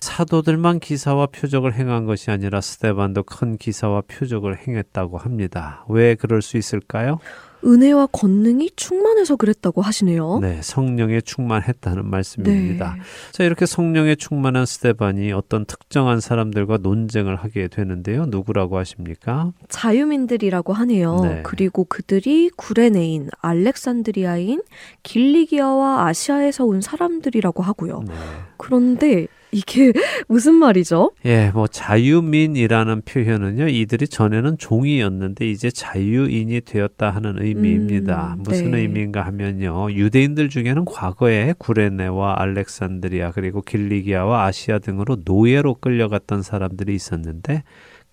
사도들만 0.00 0.80
기사와 0.80 1.26
표적을 1.26 1.74
행한 1.74 2.06
것이 2.06 2.30
아니라 2.30 2.60
스테반도 2.60 3.22
큰 3.24 3.56
기사와 3.56 4.02
표적을 4.08 4.58
행했다고 4.66 5.18
합니다. 5.18 5.84
왜 5.88 6.14
그럴 6.14 6.42
수 6.42 6.56
있을까요? 6.56 7.18
은혜와 7.64 8.06
권능이 8.12 8.70
충만해서 8.76 9.36
그랬다고 9.36 9.82
하시네요. 9.82 10.38
네, 10.40 10.60
성령에 10.62 11.20
충만했다는 11.20 12.08
말씀입니다. 12.08 12.94
네. 12.94 13.00
자, 13.32 13.42
이렇게 13.42 13.66
성령에 13.66 14.14
충만한 14.14 14.64
스테반이 14.64 15.32
어떤 15.32 15.64
특정한 15.64 16.20
사람들과 16.20 16.78
논쟁을 16.78 17.34
하게 17.34 17.66
되는데요. 17.66 18.26
누구라고 18.26 18.78
하십니까? 18.78 19.52
자유민들이라고 19.68 20.72
하네요. 20.72 21.20
네. 21.22 21.40
그리고 21.42 21.84
그들이 21.84 22.50
구레네인, 22.56 23.28
알렉산드리아인, 23.40 24.62
길리기아와 25.02 26.06
아시아에서 26.06 26.64
온 26.64 26.80
사람들이라고 26.80 27.62
하고요. 27.64 28.04
네. 28.06 28.14
그런데 28.56 29.26
이게 29.52 29.92
무슨 30.28 30.54
말이죠? 30.54 31.12
예, 31.24 31.50
뭐 31.52 31.66
자유민이라는 31.66 33.02
표현은요, 33.02 33.68
이들이 33.68 34.08
전에는 34.08 34.58
종이었는데 34.58 35.48
이제 35.48 35.70
자유인이 35.70 36.60
되었다 36.62 37.10
하는 37.10 37.42
의미입니다. 37.42 38.36
음, 38.38 38.42
무슨 38.42 38.70
네. 38.72 38.80
의미인가 38.80 39.22
하면요, 39.22 39.92
유대인들 39.92 40.48
중에는 40.48 40.84
과거에 40.84 41.54
구레네와 41.58 42.36
알렉산드리아 42.38 43.32
그리고 43.32 43.62
길리기아와 43.62 44.44
아시아 44.44 44.78
등으로 44.78 45.18
노예로 45.24 45.74
끌려갔던 45.74 46.42
사람들이 46.42 46.94
있었는데 46.94 47.62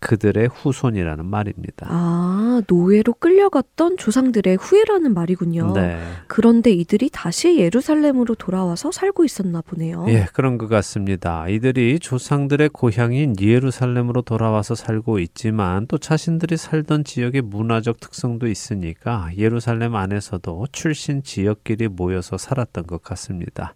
그들의 0.05 0.49
후손이라는 0.53 1.25
말입니다. 1.25 1.87
아, 1.89 2.61
노예로 2.67 3.13
끌려갔던 3.13 3.97
조상들의 3.97 4.57
후예라는 4.57 5.15
말이군요. 5.15 5.73
네. 5.73 5.97
그런데 6.27 6.69
이들이 6.69 7.09
다시 7.11 7.57
예루살렘으로 7.57 8.35
돌아와서 8.35 8.91
살고 8.91 9.25
있었나 9.25 9.61
보네요. 9.61 10.05
예, 10.09 10.27
그런 10.31 10.59
것 10.59 10.67
같습니다. 10.67 11.47
이들이 11.49 11.97
조상들의 11.99 12.69
고향인 12.69 13.35
예루살렘으로 13.41 14.21
돌아와서 14.21 14.75
살고 14.75 15.17
있지만 15.19 15.87
또 15.87 15.97
자신들이 15.97 16.55
살던 16.55 17.03
지역의 17.03 17.41
문화적 17.41 17.99
특성도 17.99 18.45
있으니까 18.47 19.29
예루살렘 19.37 19.95
안에서도 19.95 20.67
출신 20.71 21.23
지역끼리 21.23 21.87
모여서 21.87 22.37
살았던 22.37 22.85
것 22.85 23.01
같습니다. 23.01 23.73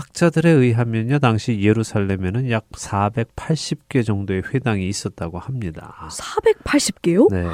학자들에 0.00 0.50
의하면요, 0.50 1.18
당시 1.18 1.60
예루살렘에는 1.60 2.50
약 2.50 2.68
480개 2.70 4.04
정도의 4.04 4.42
회당이 4.52 4.88
있었다고 4.88 5.38
합니다. 5.38 6.08
480개요? 6.10 7.30
네. 7.30 7.44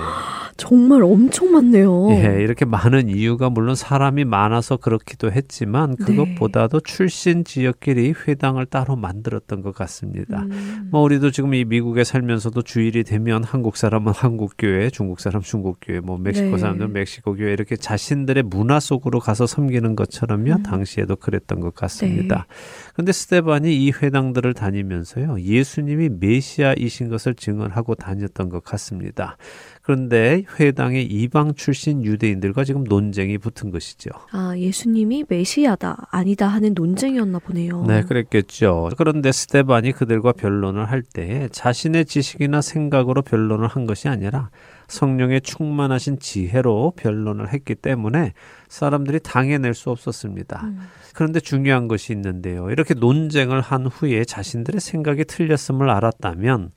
정말 0.57 1.03
엄청 1.03 1.51
많네요. 1.51 2.09
예, 2.13 2.43
이렇게 2.43 2.65
많은 2.65 3.09
이유가 3.09 3.51
물론 3.51 3.75
사람이 3.75 4.25
많아서 4.25 4.77
그렇기도 4.77 5.33
했지만 5.33 5.97
네. 5.97 6.05
그것보다도 6.05 6.81
네. 6.81 6.93
출신 6.93 7.45
지역끼리 7.45 8.15
회당을 8.27 8.67
따로 8.67 8.97
만들었던 8.97 9.63
것 9.63 9.75
같습니다. 9.75 10.43
음. 10.43 10.89
뭐 10.91 11.03
우리도 11.03 11.33
지금 11.33 11.53
이 11.55 11.65
미국에 11.65 12.05
살면서도 12.05 12.63
주일이 12.63 13.03
되면 13.03 13.43
한국 13.43 13.77
사람은 13.77 14.13
한국 14.15 14.55
교회, 14.57 14.89
중국 14.89 15.21
사람 15.21 15.43
중국 15.43 15.79
교회, 15.83 16.01
뭐 16.01 16.17
멕시코 16.17 16.53
네. 16.53 16.59
사람들은 16.59 16.93
멕시코 16.93 17.35
교회 17.35 17.53
이렇게 17.53 17.77
자신들의 17.77 18.45
문화 18.45 18.79
속으로 18.79 19.19
가서 19.19 19.47
섬기는 19.47 19.97
것처럼요. 19.97 20.53
음. 20.53 20.63
당시에도 20.63 21.17
그랬던 21.17 21.61
것 21.61 21.75
같습니다. 21.75 22.36
있습니다. 22.37 22.47
그런데 22.93 23.13
스테반이 23.13 23.75
이 23.85 23.91
회당들을 23.91 24.53
다니면서요. 24.55 25.41
예수님이 25.41 26.11
메시아이신 26.21 27.09
것을 27.09 27.35
증언하고 27.35 27.95
다녔던 27.95 28.49
것 28.51 28.63
같습니다. 28.65 29.37
그런데 29.83 30.43
회당의 30.59 31.05
이방 31.05 31.55
출신 31.55 32.05
유대인들과 32.05 32.65
지금 32.65 32.85
논쟁이 32.85 33.39
붙은 33.39 33.71
것이죠. 33.71 34.11
아, 34.33 34.55
예수님이 34.57 35.25
메시아다, 35.29 36.09
아니다 36.11 36.49
하는 36.49 36.75
논쟁이었나 36.75 37.39
보네요. 37.39 37.85
네, 37.87 38.03
그랬겠죠. 38.03 38.91
그런데 38.97 39.33
스테반이 39.33 39.93
그들과 39.93 40.33
변론을 40.33 40.85
할 40.91 41.07
때 41.07 41.49
자신의 41.53 42.07
지식이나 42.07 42.61
생각으로 42.61 43.23
변론을 43.23 43.69
한 43.69 43.87
것이 43.87 44.09
아니라 44.09 44.51
성령의 44.89 45.41
충만하신 45.41 46.19
지혜로 46.19 46.95
변론을 46.97 47.53
했기 47.53 47.75
때문에 47.75 48.33
사람들이 48.69 49.21
당해낼 49.21 49.75
수 49.75 49.91
없었습니다. 49.91 50.61
음. 50.65 50.81
그런데 51.15 51.41
중요한 51.41 51.89
것이 51.89 52.13
있는데요. 52.13 52.71
이렇게 52.71 52.95
논쟁을 52.95 53.61
한 53.61 53.87
후에 53.87 54.25
자신들의 54.25 54.81
생각이 54.81 55.25
틀렸음을 55.25 55.91
알았다면 55.91 56.73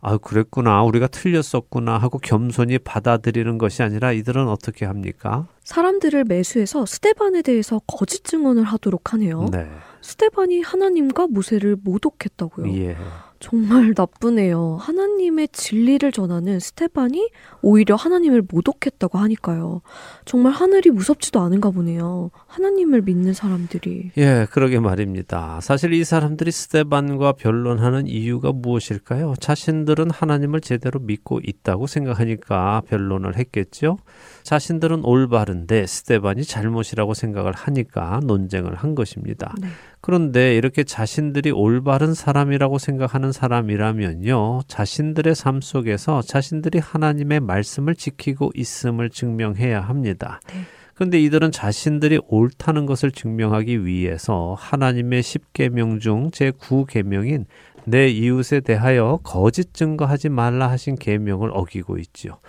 아, 0.00 0.18
그랬구나. 0.18 0.82
우리가 0.84 1.08
틀렸었구나 1.08 1.98
하고 1.98 2.18
겸손히 2.18 2.78
받아들이는 2.78 3.58
것이 3.58 3.82
아니라 3.82 4.12
이들은 4.12 4.46
어떻게 4.46 4.84
합니까? 4.84 5.48
사람들을 5.64 6.24
매수해서 6.24 6.86
스테반에 6.86 7.42
대해서 7.42 7.80
거짓 7.86 8.22
증언을 8.22 8.62
하도록 8.62 9.12
하네요. 9.14 9.48
네. 9.50 9.66
스테반이 10.02 10.62
하나님과 10.62 11.26
모세를 11.28 11.76
모독했다고요. 11.82 12.72
예. 12.74 12.96
정말 13.38 13.92
나쁘네요. 13.96 14.78
하나님의 14.80 15.48
진리를 15.52 16.10
전하는 16.12 16.58
스테반이 16.58 17.30
오히려 17.62 17.94
하나님을 17.94 18.42
모독했다고 18.50 19.18
하니까요. 19.18 19.82
정말 20.26 20.52
하늘이 20.52 20.90
무섭지도 20.90 21.38
않은가 21.40 21.70
보네요. 21.70 22.30
하나님을 22.48 23.02
믿는 23.02 23.32
사람들이. 23.32 24.10
예, 24.18 24.46
그러게 24.50 24.80
말입니다. 24.80 25.60
사실 25.62 25.92
이 25.92 26.02
사람들이 26.02 26.50
스테반과 26.50 27.34
변론하는 27.34 28.08
이유가 28.08 28.50
무엇일까요? 28.50 29.34
자신들은 29.38 30.10
하나님을 30.10 30.60
제대로 30.60 30.98
믿고 30.98 31.40
있다고 31.44 31.86
생각하니까 31.86 32.82
변론을 32.88 33.36
했겠죠. 33.36 33.98
자신들은 34.42 35.04
올바른데 35.04 35.86
스테반이 35.86 36.44
잘못이라고 36.44 37.14
생각을 37.14 37.52
하니까 37.52 38.20
논쟁을 38.24 38.74
한 38.74 38.96
것입니다. 38.96 39.54
네. 39.60 39.68
그런데 40.00 40.56
이렇게 40.56 40.84
자신들이 40.84 41.50
올바른 41.50 42.14
사람이라고 42.14 42.78
생각하는 42.78 43.32
사람이라면요, 43.32 44.60
자신들의 44.68 45.34
삶 45.34 45.60
속에서 45.60 46.22
자신들이 46.22 46.78
하나님의 46.78 47.40
말씀을 47.40 47.96
지키고 47.96 48.52
있음을 48.54 49.10
증명해야 49.10 49.80
합니다. 49.80 50.15
네. 50.48 50.54
그런데 50.94 51.20
이들은 51.20 51.52
자신들이 51.52 52.20
옳다는 52.26 52.86
것을 52.86 53.10
증명하기 53.10 53.84
위해서 53.84 54.56
하나님의 54.58 55.22
10계명 55.22 56.00
중 56.00 56.30
제9계명인 56.30 57.44
내 57.88 58.08
이웃에 58.08 58.60
대하여 58.60 59.20
거짓 59.22 59.72
증거하지 59.72 60.28
말라 60.28 60.68
하신 60.70 60.96
계명을 60.96 61.50
어기고 61.52 61.98
있지요. 61.98 62.40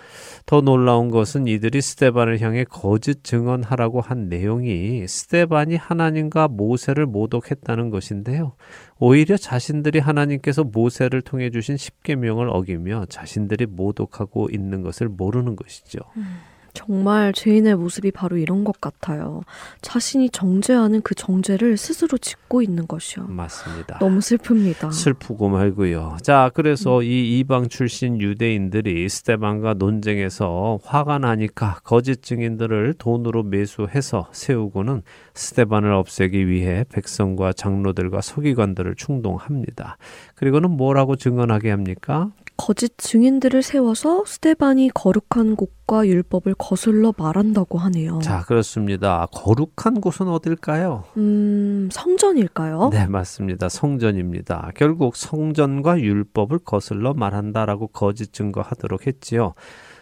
더 0.46 0.60
놀라운 0.60 1.10
것은 1.10 1.46
이들이 1.46 1.80
스테반을 1.80 2.40
향해 2.40 2.64
거짓 2.64 3.22
증언하라고 3.22 4.00
한 4.00 4.28
내용이 4.28 5.06
스테반이 5.06 5.76
하나님과 5.76 6.48
모세를 6.48 7.06
모독했다는 7.06 7.90
것인데요. 7.90 8.54
오히려 8.98 9.36
자신들이 9.36 10.00
하나님께서 10.00 10.64
모세를 10.64 11.22
통해 11.22 11.50
주신 11.50 11.76
십계명을 11.76 12.48
어기며 12.48 13.04
자신들이 13.08 13.66
모독하고 13.66 14.48
있는 14.50 14.82
것을 14.82 15.08
모르는 15.08 15.54
것이죠. 15.54 16.00
음. 16.16 16.38
정말 16.78 17.32
죄인의 17.32 17.74
모습이 17.74 18.12
바로 18.12 18.36
이런 18.36 18.62
것 18.62 18.80
같아요. 18.80 19.40
자신이 19.82 20.30
정죄하는 20.30 21.02
그 21.02 21.16
정죄를 21.16 21.76
스스로 21.76 22.16
짓고 22.18 22.62
있는 22.62 22.86
것이요. 22.86 23.26
맞습니다. 23.26 23.98
너무 23.98 24.20
슬픕니다. 24.20 24.92
슬프고 24.92 25.48
말고요. 25.48 26.18
자, 26.22 26.52
그래서 26.54 26.98
음. 26.98 27.02
이 27.02 27.40
이방 27.40 27.68
출신 27.68 28.20
유대인들이 28.20 29.08
스테반과 29.08 29.74
논쟁에서 29.74 30.78
화가 30.84 31.18
나니까 31.18 31.80
거짓 31.82 32.22
증인들을 32.22 32.94
돈으로 32.96 33.42
매수해서 33.42 34.28
세우고는 34.30 35.02
스테반을 35.34 35.92
없애기 35.92 36.46
위해 36.46 36.84
백성과 36.92 37.54
장로들과 37.54 38.20
서기관들을 38.20 38.94
충동합니다. 38.94 39.96
그리고는 40.36 40.70
뭐라고 40.70 41.16
증언하게 41.16 41.70
합니까? 41.70 42.30
거짓 42.58 42.98
증인들을 42.98 43.62
세워서 43.62 44.24
스테반이 44.26 44.90
거룩한 44.92 45.54
곳과 45.56 46.06
율법을 46.06 46.54
거슬러 46.58 47.14
말한다고 47.16 47.78
하네요. 47.78 48.18
자, 48.18 48.42
그렇습니다. 48.42 49.26
거룩한 49.32 50.00
곳은 50.00 50.28
어딜까요? 50.28 51.04
음, 51.16 51.88
성전일까요? 51.92 52.90
네, 52.92 53.06
맞습니다. 53.06 53.68
성전입니다. 53.68 54.72
결국 54.74 55.14
성전과 55.16 56.00
율법을 56.00 56.58
거슬러 56.58 57.14
말한다라고 57.14 57.86
거짓 57.86 58.32
증거하도록 58.32 59.06
했지요. 59.06 59.54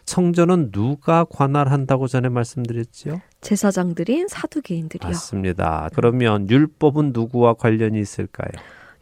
성전은 0.06 0.70
누가 0.72 1.24
관할한다고 1.24 2.06
전에 2.08 2.28
말씀드렸지요? 2.30 3.20
제사장들인 3.42 4.28
사두개인들이요. 4.28 5.08
맞습니다. 5.08 5.90
그러면 5.94 6.48
율법은 6.48 7.10
누구와 7.12 7.54
관련이 7.54 8.00
있을까요? 8.00 8.48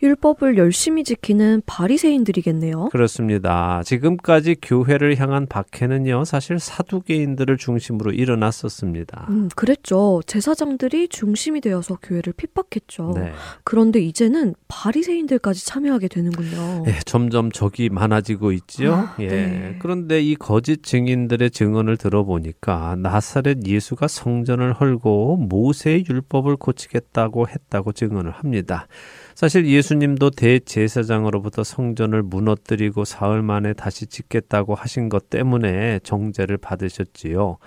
율법을 0.04 0.58
열심히 0.58 1.02
지키는 1.02 1.62
바리새인들이겠네요. 1.64 2.90
그렇습니다. 2.90 3.82
지금까지 3.84 4.56
교회를 4.60 5.18
향한 5.18 5.46
박해는요, 5.46 6.24
사실 6.26 6.58
사두개인들을 6.58 7.56
중심으로 7.56 8.12
일어났었습니다. 8.12 9.26
음, 9.30 9.48
그랬죠. 9.56 10.20
제사장들이 10.26 11.08
중심이 11.08 11.62
되어서 11.62 11.96
교회를 12.02 12.34
핍박했죠. 12.34 13.12
네. 13.16 13.32
그런데 13.64 14.00
이제는 14.00 14.54
바리새인들까지 14.68 15.64
참여하게 15.64 16.08
되는군요. 16.08 16.84
예, 16.86 16.98
점점 17.06 17.50
적이 17.50 17.88
많아지고 17.88 18.52
있죠. 18.52 18.92
아, 18.92 19.16
예. 19.20 19.26
네. 19.28 19.76
그런데 19.80 20.20
이 20.20 20.34
거짓 20.34 20.82
증인들의 20.82 21.50
증언을 21.50 21.96
들어보니까 21.96 22.96
나사렛 22.98 23.66
예수가 23.66 24.08
성전을 24.08 24.74
헐고 24.74 25.36
모세의 25.36 26.04
율법을 26.08 26.56
고치겠다고 26.56 27.48
했다고 27.48 27.92
증언을 27.92 28.32
합니다. 28.32 28.86
사실 29.34 29.66
예수님도 29.66 30.30
대제사장으로부터 30.30 31.64
성전을 31.64 32.22
무너뜨리고 32.22 33.04
사흘 33.04 33.42
만에 33.42 33.72
다시 33.72 34.06
짓겠다고 34.06 34.74
하신 34.74 35.08
것 35.08 35.28
때문에 35.28 35.98
정죄를 36.04 36.56
받으셨지요. 36.58 37.58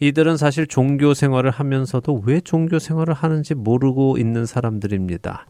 이들은 0.00 0.36
사실 0.36 0.66
종교 0.66 1.14
생활을 1.14 1.50
하면서도 1.50 2.24
왜 2.26 2.40
종교 2.40 2.80
생활을 2.80 3.14
하는지 3.14 3.54
모르고 3.54 4.18
있는 4.18 4.44
사람들입니다. 4.44 5.46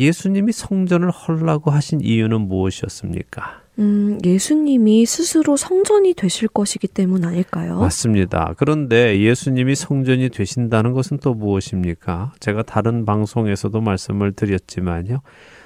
예수님이 0.00 0.52
성전을 0.52 1.10
헐라고 1.10 1.70
하신 1.70 2.00
이유는 2.00 2.42
무엇이었습니까? 2.42 3.63
음, 3.78 4.18
예수님이 4.24 5.04
스스로 5.04 5.56
성전이 5.56 6.14
되실 6.14 6.46
것이기 6.48 6.86
때문 6.86 7.24
아닐까요? 7.24 7.80
맞습니다. 7.80 8.54
그런데 8.56 9.18
예수님이 9.20 9.74
성전이 9.74 10.28
되신다는 10.28 10.92
것은 10.92 11.18
또 11.18 11.34
무엇입니까? 11.34 12.32
제가 12.38 12.62
다른 12.62 13.04
방송에서도 13.04 13.80
말씀을 13.80 14.32
드렸지만요. 14.32 15.20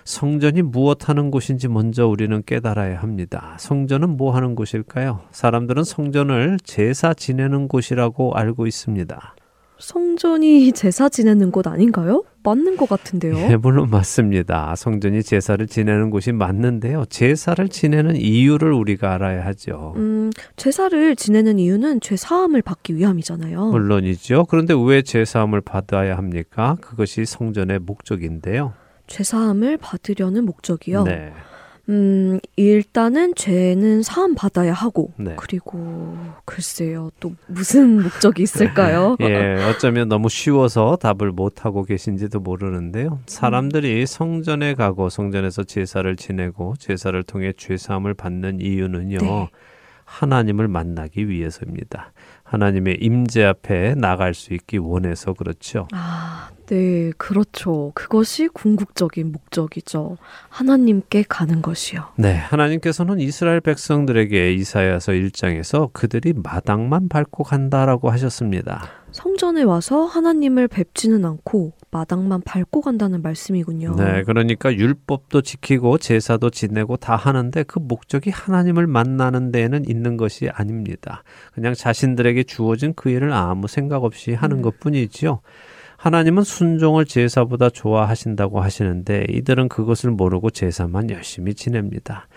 성전이 0.04 0.62
무엇 0.62 1.10
하는 1.10 1.30
곳인지 1.30 1.68
먼저 1.68 2.06
우리는 2.06 2.42
깨달아야 2.46 2.98
합니다. 3.02 3.56
성전은 3.60 4.16
뭐 4.16 4.34
하는 4.34 4.54
곳일까요? 4.54 5.20
사람들은 5.32 5.84
성전을 5.84 6.58
제사 6.64 7.12
지내는 7.12 7.68
곳이라고 7.68 8.34
알고 8.34 8.66
있습니다. 8.66 9.34
성전이 9.78 10.72
제사 10.72 11.08
지내는 11.08 11.50
곳 11.50 11.66
아닌가요? 11.66 12.24
맞는 12.48 12.76
것 12.76 12.88
같은데요. 12.88 13.36
예, 13.50 13.56
물론 13.56 13.90
맞습니다. 13.90 14.74
성전이 14.76 15.22
제사를 15.22 15.66
지내는 15.66 16.10
곳이 16.10 16.32
맞는데요. 16.32 17.04
제사를 17.10 17.68
지내는 17.68 18.16
이유를 18.16 18.72
우리가 18.72 19.14
알아야 19.14 19.44
하죠. 19.46 19.92
음, 19.96 20.30
제사를 20.56 21.14
지내는 21.16 21.58
이유는 21.58 22.00
죄 22.00 22.16
사함을 22.16 22.62
받기 22.62 22.96
위함이잖아요. 22.96 23.66
물론이죠. 23.66 24.46
그런데 24.48 24.74
왜 24.74 25.02
제사함을 25.02 25.60
받아야 25.60 26.16
합니까? 26.16 26.76
그것이 26.80 27.24
성전의 27.26 27.80
목적인데요. 27.80 28.72
죄 29.06 29.22
사함을 29.24 29.76
받으려는 29.78 30.44
목적이요. 30.44 31.04
네. 31.04 31.32
음, 31.88 32.38
일단은 32.56 33.34
죄는 33.34 34.02
사함 34.02 34.34
받아야 34.34 34.74
하고, 34.74 35.12
네. 35.16 35.34
그리고 35.36 36.16
글쎄요, 36.44 37.10
또 37.18 37.32
무슨 37.46 38.02
목적이 38.02 38.42
있을까요? 38.42 39.16
예, 39.22 39.56
어쩌면 39.64 40.08
너무 40.08 40.28
쉬워서 40.28 40.96
답을 40.96 41.32
못 41.32 41.64
하고 41.64 41.84
계신지도 41.84 42.40
모르는데요. 42.40 43.20
사람들이 43.26 44.06
성전에 44.06 44.74
가고 44.74 45.08
성전에서 45.08 45.64
제사를 45.64 46.14
지내고 46.16 46.74
제사를 46.78 47.20
통해 47.22 47.52
죄 47.56 47.76
사함을 47.76 48.12
받는 48.14 48.60
이유는요. 48.60 49.18
네. 49.18 49.48
하나님을 50.04 50.68
만나기 50.68 51.28
위해서입니다. 51.28 52.12
하나님의 52.48 52.98
임재 53.00 53.44
앞에 53.44 53.94
나갈 53.94 54.34
수 54.34 54.54
있기 54.54 54.78
원해서 54.78 55.34
그렇죠. 55.34 55.86
아, 55.92 56.48
네, 56.66 57.12
그렇죠. 57.16 57.92
그것이 57.94 58.48
궁극적인 58.48 59.32
목적이죠. 59.32 60.16
하나님께 60.48 61.24
가는 61.28 61.62
것이요. 61.62 62.08
네, 62.16 62.34
하나님께서는 62.36 63.20
이스라엘 63.20 63.60
백성들에게 63.60 64.52
이사야서 64.54 65.12
1장에서 65.12 65.90
그들이 65.92 66.34
마당만 66.34 67.08
밟고 67.08 67.44
간다라고 67.44 68.10
하셨습니다. 68.10 68.88
성전에 69.12 69.62
와서 69.62 70.04
하나님을 70.04 70.68
뵙지는 70.68 71.24
않고 71.24 71.72
마당만 71.90 72.42
밟고 72.42 72.80
간다는 72.80 73.22
말씀이군요. 73.22 73.94
네, 73.96 74.22
그러니까 74.24 74.74
율법도 74.74 75.42
지키고 75.42 75.98
제사도 75.98 76.50
지내고 76.50 76.96
다 76.96 77.16
하는데 77.16 77.62
그 77.62 77.78
목적이 77.78 78.30
하나님을 78.30 78.86
만나는 78.86 79.52
데에는 79.52 79.88
있는 79.88 80.16
것이 80.16 80.48
아닙니다. 80.50 81.22
그냥 81.52 81.74
자신들에게 81.74 82.44
주어진 82.44 82.92
그 82.94 83.10
일을 83.10 83.32
아무 83.32 83.68
생각 83.68 84.04
없이 84.04 84.34
하는 84.34 84.58
음. 84.58 84.62
것뿐이지요. 84.62 85.40
하나님은 85.96 86.44
순종을 86.44 87.06
제사보다 87.06 87.70
좋아하신다고 87.70 88.60
하시는데 88.60 89.26
이들은 89.30 89.68
그것을 89.68 90.12
모르고 90.12 90.50
제사만 90.50 91.10
열심히 91.10 91.54
지냅니다. 91.54 92.28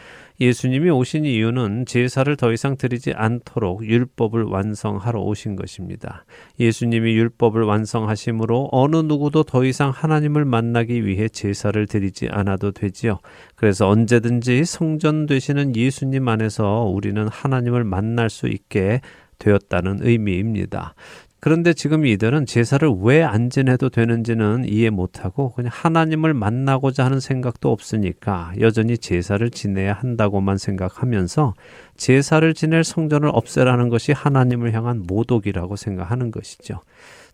예수님이 0.42 0.90
오신 0.90 1.26
이유는 1.26 1.86
제사를 1.86 2.36
더 2.36 2.52
이상 2.52 2.76
드리지 2.76 3.14
않도록 3.14 3.86
율법을 3.86 4.42
완성하러 4.46 5.22
오신 5.22 5.56
것입니다. 5.56 6.26
예수님이 6.60 7.16
율법을 7.16 7.62
완성하심으로 7.62 8.70
어느 8.72 8.96
누구도 8.96 9.44
더 9.44 9.64
이상 9.64 9.92
하나님을 9.92 10.46
만나기 10.46 11.06
위해 11.06 11.30
제사를 11.30 11.86
드리지 11.86 12.30
않아도 12.32 12.72
되지요. 12.72 13.20
그래서 13.56 13.88
언제든지 13.88 14.66
성전 14.66 15.28
되시는 15.28 15.76
예수님 15.76 16.28
안에서 16.28 16.86
우리는 16.86 17.28
하나님을 17.28 17.84
만날 17.84 18.32
수 18.32 18.48
있게 18.48 19.02
되었다는 19.38 20.00
의미입니다. 20.02 20.96
그런데 21.42 21.74
지금 21.74 22.06
이들은 22.06 22.46
제사를 22.46 22.88
왜 23.02 23.24
안 23.24 23.50
지내도 23.50 23.90
되는지는 23.90 24.66
이해 24.68 24.92
못하고 24.92 25.54
그냥 25.54 25.72
하나님을 25.74 26.36
만나고자 26.36 27.04
하는 27.04 27.20
생각도 27.20 27.72
없으니까 27.72 28.54
여전히 28.60 28.98
제사를 28.98 29.50
지내야 29.50 29.94
한다고만 29.94 30.58
생각하면서 30.60 31.56
제사를 31.98 32.54
지낼 32.54 32.84
성전을 32.84 33.30
없애라는 33.34 33.90
것이 33.90 34.12
하나님을 34.12 34.74
향한 34.74 35.04
모독이라고 35.08 35.76
생각하는 35.78 36.30
것이죠. 36.30 36.82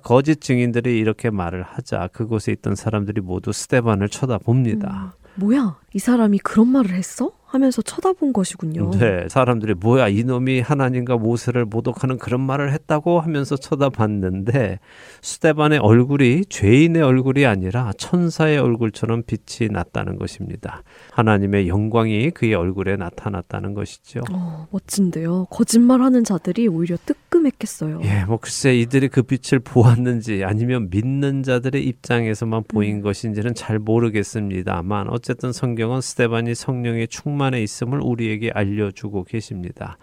거짓 0.04 0.40
증인들이 0.40 0.98
이렇게 1.00 1.30
말을 1.30 1.64
하자 1.64 2.08
그곳에 2.14 2.54
있던 2.54 2.76
사람들이 2.76 3.20
모두 3.20 3.52
스테반을 3.52 4.08
쳐다봅니다. 4.08 5.16
음, 5.16 5.42
뭐야? 5.42 5.80
이 5.94 6.00
사람이 6.00 6.40
그런 6.40 6.70
말을 6.70 6.92
했어? 6.94 7.32
하면서 7.58 7.82
쳐다본 7.82 8.34
것이군요. 8.34 8.92
네, 8.92 9.28
사람들이 9.30 9.74
뭐야 9.74 10.08
이놈이 10.08 10.62
하나님과 10.62 11.18
모세를 11.18 11.66
모독하는 11.66 12.18
그런 12.18 12.42
말을 12.42 12.72
했다고 12.72 13.20
하면서 13.20 13.58
쳐다봤는데 13.58 14.80
스테반의 15.22 15.80
얼굴이 15.80 16.46
죄인의 16.46 17.02
얼굴이 17.02 17.46
아니라 17.46 17.92
천사의 17.98 18.58
얼굴처럼 18.60 19.24
빛이 19.24 19.70
났다는 19.72 20.18
것입니다. 20.18 20.84
하나님의 21.12 21.68
영광이 21.68 22.32
그의 22.32 22.54
얼굴에 22.54 22.96
나타났다는 22.96 23.74
것이죠. 23.74 24.22
어, 24.32 24.68
멋진데요. 24.72 25.48
거짓말하는 25.50 26.24
자들이 26.24 26.68
오히려 26.68 26.96
뜨끔했겠어요. 27.06 28.02
예, 28.04 28.24
뭐 28.26 28.38
글쎄 28.38 28.76
이들이 28.78 29.10
그 29.10 29.24
빛을 29.24 29.60
보았는지 29.60 30.44
아니면 30.44 30.90
믿는 30.90 31.44
자들의 31.44 31.84
입장에서만 31.84 32.64
보인 32.68 32.98
음. 32.98 33.02
것인지는 33.02 33.56
잘 33.56 33.80
모르겠습니다만 33.80 35.10
어쨌든 35.10 35.52
성경은 35.52 36.02
스테반이 36.02 36.56
성령의 36.56 37.08
충충 37.08 37.38
만에 37.48 37.64
있음을 37.64 38.00
우리에게 38.02 38.52
알려주고 38.52 39.24
계십니다. 39.24 39.98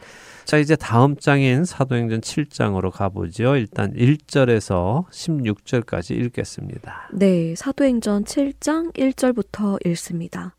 자, 0.44 0.58
이제 0.58 0.76
다음 0.76 1.16
장인 1.16 1.64
사도행전 1.64 2.20
7장으로 2.20 2.90
가보죠. 2.90 3.56
일단 3.56 3.92
1절에서 3.94 5.08
16절까지 5.10 6.16
읽겠습니다. 6.16 7.08
네, 7.12 7.54
사도행전 7.54 8.24
7장 8.24 8.94
1절부터 8.94 9.86
읽습니다. 9.86 10.54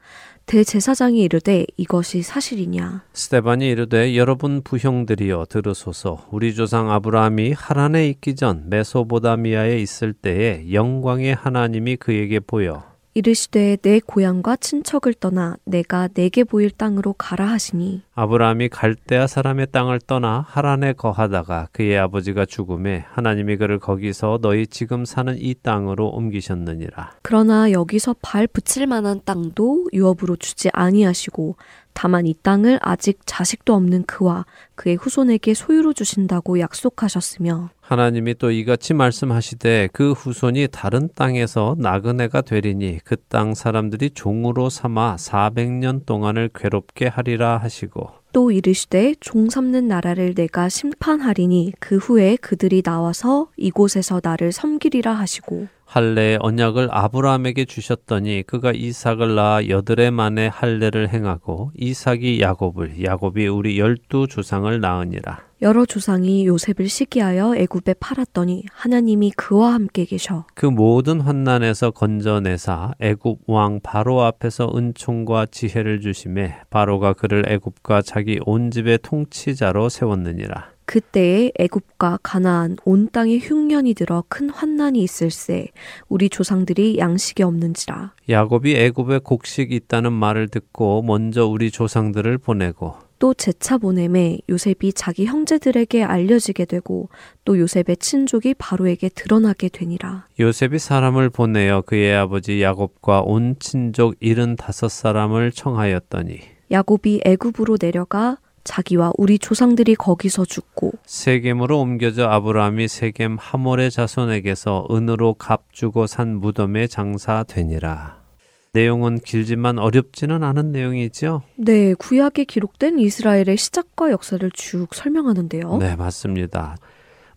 대제사장이 0.45 1.23
이르되 1.23 1.65
이것이 1.75 2.21
사실이냐 2.21 3.03
스테반이 3.13 3.67
이르되 3.67 4.15
여러분 4.15 4.61
부형들이여 4.61 5.47
들으소서 5.49 6.27
우리 6.29 6.53
조상 6.53 6.91
아브라함이 6.91 7.53
하란에 7.53 8.07
있기 8.09 8.35
전 8.35 8.69
메소보다미아에 8.69 9.79
있을 9.79 10.13
때에 10.13 10.71
영광의 10.71 11.33
하나님이 11.33 11.95
그에게 11.95 12.39
보여 12.39 12.94
이르시되 13.17 13.77
내 13.81 14.01
고향과 14.01 14.57
친척을 14.57 15.13
떠나 15.13 15.55
내가 15.63 16.09
내게 16.09 16.43
보일 16.43 16.69
땅으로 16.69 17.13
가라 17.13 17.45
하시니. 17.45 18.01
아브라함이 18.13 18.67
갈대아 18.67 19.25
사람의 19.25 19.67
땅을 19.71 20.01
떠나 20.01 20.45
하란에 20.45 20.91
거하다가 20.91 21.69
그의 21.71 21.97
아버지가 21.97 22.45
죽음에 22.45 23.05
하나님이 23.07 23.55
그를 23.55 23.79
거기서 23.79 24.39
너희 24.41 24.67
지금 24.67 25.05
사는 25.05 25.33
이 25.39 25.55
땅으로 25.55 26.09
옮기셨느니라. 26.09 27.13
그러나 27.21 27.71
여기서 27.71 28.17
발 28.21 28.47
붙일 28.47 28.85
만한 28.85 29.21
땅도 29.23 29.91
유업으로 29.93 30.35
주지 30.35 30.69
아니하시고 30.73 31.55
다만 31.95 32.27
이 32.27 32.35
땅을 32.43 32.77
아직 32.83 33.21
자식도 33.25 33.73
없는 33.73 34.03
그와 34.03 34.45
그의 34.75 34.97
후손에게 34.97 35.55
소유로 35.55 35.93
주신다고 35.93 36.59
약속하셨으며 36.59 37.69
하나님이 37.81 38.35
또 38.35 38.51
이같이 38.51 38.93
말씀하시되 38.93 39.89
그 39.93 40.11
후손이 40.11 40.67
다른 40.71 41.09
땅에서 41.15 41.75
나그네가 41.79 42.41
되리니 42.41 42.99
그 43.03 43.15
땅 43.29 43.55
사람들이 43.55 44.11
종으로 44.11 44.69
삼아 44.69 45.15
400년 45.15 46.05
동안을 46.05 46.51
괴롭게 46.53 47.07
하리라 47.07 47.57
하시고 47.57 48.09
또 48.33 48.51
이르시되 48.51 49.15
종 49.19 49.49
삼는 49.49 49.87
나라를 49.87 50.35
내가 50.35 50.69
심판하리니 50.69 51.73
그 51.79 51.97
후에 51.97 52.35
그들이 52.35 52.81
나와서 52.81 53.47
이곳에서 53.57 54.19
나를 54.21 54.51
섬기리라 54.51 55.13
하시고 55.13 55.67
할례의 55.85 56.39
언약을 56.41 56.89
아브라함에게 56.91 57.65
주셨더니 57.65 58.43
그가 58.45 58.71
이삭을 58.73 59.35
낳아 59.35 59.67
여드레 59.67 60.11
만에 60.11 60.47
할례를 60.47 61.09
행하고 61.09 61.71
이삭이 61.75 62.41
야곱을 62.41 63.03
야곱이 63.03 63.47
우리 63.47 63.79
열두 63.79 64.27
조상을 64.27 64.79
낳으니라. 64.81 65.45
여러 65.61 65.85
조상이 65.85 66.45
요셉을 66.45 66.89
시기하여 66.89 67.55
애굽에 67.55 67.95
팔았더니 67.99 68.65
하나님이 68.71 69.31
그와 69.31 69.73
함께 69.73 70.03
계셔. 70.03 70.45
그 70.53 70.65
모든 70.65 71.21
환난에서 71.21 71.91
건져내사 71.91 72.95
애굽 72.99 73.43
왕 73.47 73.79
바로 73.81 74.21
앞에서 74.23 74.69
은총과 74.75 75.47
지혜를 75.51 76.01
주심에 76.01 76.57
바로가 76.69 77.13
그를 77.13 77.45
애굽과 77.47 78.01
자기 78.01 78.39
온 78.45 78.69
집의 78.69 78.99
통치자로 79.01 79.87
세웠느니라. 79.87 80.74
그때에 80.85 81.51
애굽과 81.57 82.19
가나안 82.23 82.77
온 82.85 83.09
땅에 83.11 83.37
흉년이 83.37 83.93
들어 83.93 84.23
큰 84.27 84.49
환난이 84.49 85.01
있을세 85.01 85.67
우리 86.07 86.29
조상들이 86.29 86.97
양식이 86.99 87.43
없는지라 87.43 88.13
야곱이 88.29 88.75
애굽에 88.75 89.19
곡식이 89.23 89.75
있다는 89.75 90.13
말을 90.13 90.47
듣고 90.47 91.01
먼저 91.01 91.45
우리 91.45 91.71
조상들을 91.71 92.37
보내고 92.37 93.05
또 93.17 93.33
재차 93.33 93.77
보냄에 93.77 94.39
요셉이 94.49 94.93
자기 94.93 95.25
형제들에게 95.25 96.03
알려지게 96.03 96.65
되고 96.65 97.09
또 97.45 97.57
요셉의 97.57 97.97
친족이 97.97 98.55
바로에게 98.55 99.09
드러나게 99.09 99.69
되니라. 99.69 100.27
요셉이 100.39 100.79
사람을 100.79 101.29
보내어 101.29 101.81
그의 101.81 102.13
아버지 102.13 102.61
야곱과 102.61 103.21
온 103.21 103.55
친족 103.59 104.15
일흔다섯 104.19 104.91
사람을 104.91 105.51
청하였더니 105.53 106.39
야곱이 106.71 107.21
애굽으로 107.25 107.77
내려가 107.77 108.37
자기와 108.65 109.13
우리 109.17 109.39
조상들이 109.39 109.95
거기서 109.95 110.43
죽고 110.43 110.91
세겜으로 111.05 111.79
옮겨져 111.79 112.27
아브라함이 112.27 112.89
세겜 112.89 113.37
하몰의 113.39 113.91
자손에게서 113.91 114.87
은으로 114.91 115.35
값 115.35 115.71
주고 115.71 116.07
산 116.07 116.35
무덤에 116.35 116.87
장사되니라. 116.87 118.25
내용은 118.73 119.19
길지만 119.19 119.79
어렵지는 119.79 120.43
않은 120.43 120.73
내용이죠. 120.73 121.43
네, 121.55 121.93
구약에 121.93 122.43
기록된 122.43 122.99
이스라엘의 122.99 123.55
시작과 123.55 124.11
역사를 124.11 124.51
쭉 124.51 124.93
설명하는데요. 124.93 125.77
네, 125.77 125.95
맞습니다. 125.95 126.75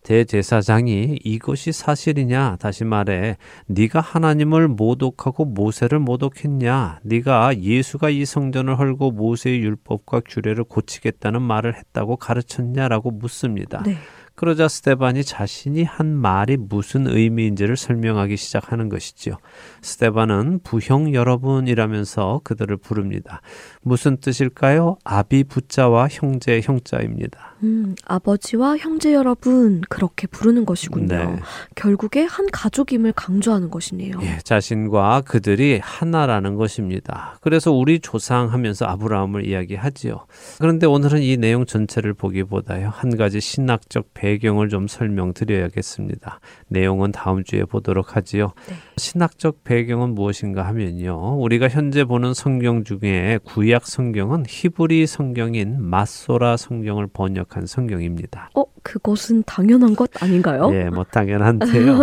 대제사장이 0.09 1.19
이것이 1.23 1.71
사실이냐 1.71 2.57
다시 2.59 2.85
말해 2.85 3.37
네가 3.67 4.01
하나님을 4.01 4.67
모독하고 4.67 5.45
모세를 5.45 5.99
모독했냐 5.99 7.01
네가 7.03 7.59
예수가 7.59 8.09
이 8.09 8.25
성전을 8.25 8.79
헐고 8.79 9.11
모세의 9.11 9.61
율법과 9.61 10.23
규례를 10.27 10.65
고치겠다는 10.65 11.43
말을 11.43 11.77
했다고 11.77 12.17
가르쳤냐라고 12.17 13.11
묻습니다. 13.11 13.83
네. 13.85 13.97
그러자 14.39 14.69
스테반이 14.69 15.25
자신이 15.25 15.83
한 15.83 16.15
말이 16.15 16.57
무슨 16.57 17.09
의미인지를 17.09 17.77
설명하기 17.77 18.37
시작하는 18.37 18.89
것이지요. 18.89 19.35
스테반은 19.83 20.61
부형 20.63 21.13
여러분이라면서 21.13 22.43
그들을 22.45 22.77
부릅니다. 22.77 23.41
무슨 23.83 24.19
뜻일까요? 24.19 24.97
아비 25.03 25.43
부자와 25.43 26.07
형제 26.09 26.61
형자입니다. 26.63 27.57
음, 27.65 27.97
아버지와 28.05 28.77
형제 28.77 29.13
여러분 29.13 29.81
그렇게 29.89 30.29
부르는 30.29 30.67
것이군요. 30.67 31.09
네. 31.09 31.41
결국에 31.75 32.23
한 32.23 32.47
가족임을 32.53 33.15
강조하는 33.15 33.73
것이네요. 33.73 34.21
예, 34.23 34.39
자신과 34.45 35.23
그들이 35.23 35.81
하나라는 35.83 36.55
것입니다. 36.55 37.39
그래서 37.41 37.73
우리 37.73 37.99
조상 37.99 38.53
하면서 38.53 38.87
아브라함을 38.87 39.49
이야기하지요. 39.49 40.27
그런데 40.61 40.87
오늘은 40.87 41.23
이 41.23 41.37
내용 41.39 41.67
전체를 41.67 42.15
보기보다요. 42.15 42.91
한 42.91 43.17
가지 43.17 43.41
신학적 43.41 44.15
배 44.15 44.28
배경을 44.29 44.69
좀 44.69 44.87
설명드려야겠습니다. 44.87 46.41
내용은 46.69 47.13
다음 47.13 47.45
주에 47.45 47.65
보도록 47.65 48.15
하지요. 48.15 48.53
네. 48.69 48.75
신학적 48.99 49.65
배경은 49.65 50.15
무엇인가 50.15 50.67
하면요. 50.67 51.39
우리가 51.41 51.69
현재 51.69 52.05
보는 52.05 52.35
성경 52.35 52.85
중에 52.85 53.39
구약 53.45 53.87
성경은 53.87 54.45
히브리 54.47 55.07
성경인 55.07 55.83
마소라 55.83 56.59
성경을 56.59 57.07
번역한 57.07 57.65
성경입니다. 57.65 58.51
어, 58.55 58.65
그것은 58.83 59.45
당연한 59.45 59.97
것 59.97 60.11
아닌가요? 60.23 60.71
예, 60.75 60.91
뭐 60.91 61.05
당연한데요. 61.05 61.99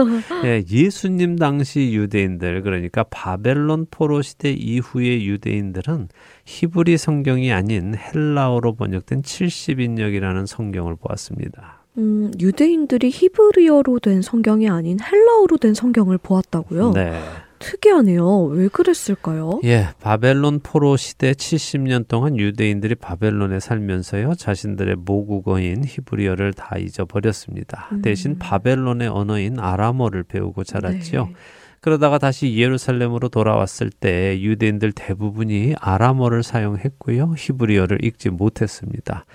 예, 0.46 0.64
예수님 0.68 1.36
당시 1.36 1.94
유대인들 1.94 2.64
그러니까 2.64 3.04
바벨론 3.04 3.86
포로 3.92 4.24
시대 4.24 4.50
이후의 4.52 5.28
유대인들은 5.28 6.08
히브리 6.46 6.98
성경이 6.98 7.54
아닌 7.54 7.96
헬라어로 7.96 8.76
번역된 8.76 9.22
70인역이라는 9.22 10.48
성경을 10.48 10.96
보았습니다. 10.96 11.75
음, 11.98 12.32
유대인들이 12.40 13.10
히브리어로 13.10 14.00
된 14.00 14.22
성경이 14.22 14.70
아닌 14.70 14.98
헬라어로 15.00 15.58
된 15.58 15.74
성경을 15.74 16.18
보았다고요? 16.18 16.92
네. 16.92 17.20
특이하네요. 17.60 18.44
왜 18.44 18.68
그랬을까요? 18.68 19.62
예, 19.64 19.88
바벨론 20.02 20.60
포로 20.60 20.98
시대 20.98 21.32
70년 21.32 22.08
동안 22.08 22.38
유대인들이 22.38 22.96
바벨론에 22.96 23.60
살면서요, 23.60 24.36
자신들의 24.36 24.98
모국어인 24.98 25.84
히브리어를 25.86 26.54
다 26.54 26.78
잊어버렸습니다. 26.78 27.90
음. 27.94 28.02
대신 28.02 28.38
바벨론의 28.38 29.08
언어인 29.08 29.60
아람어를 29.60 30.24
배우고 30.24 30.64
자랐죠. 30.64 31.30
네. 31.30 31.36
그러다가 31.80 32.18
다시 32.18 32.58
예루살렘으로 32.58 33.30
돌아왔을 33.30 33.92
때 33.92 34.42
유대인들 34.42 34.92
대부분이 34.92 35.76
아람어를 35.80 36.42
사용했고요, 36.42 37.36
히브리어를 37.38 38.04
읽지 38.04 38.32
못했습니다. 38.32 39.26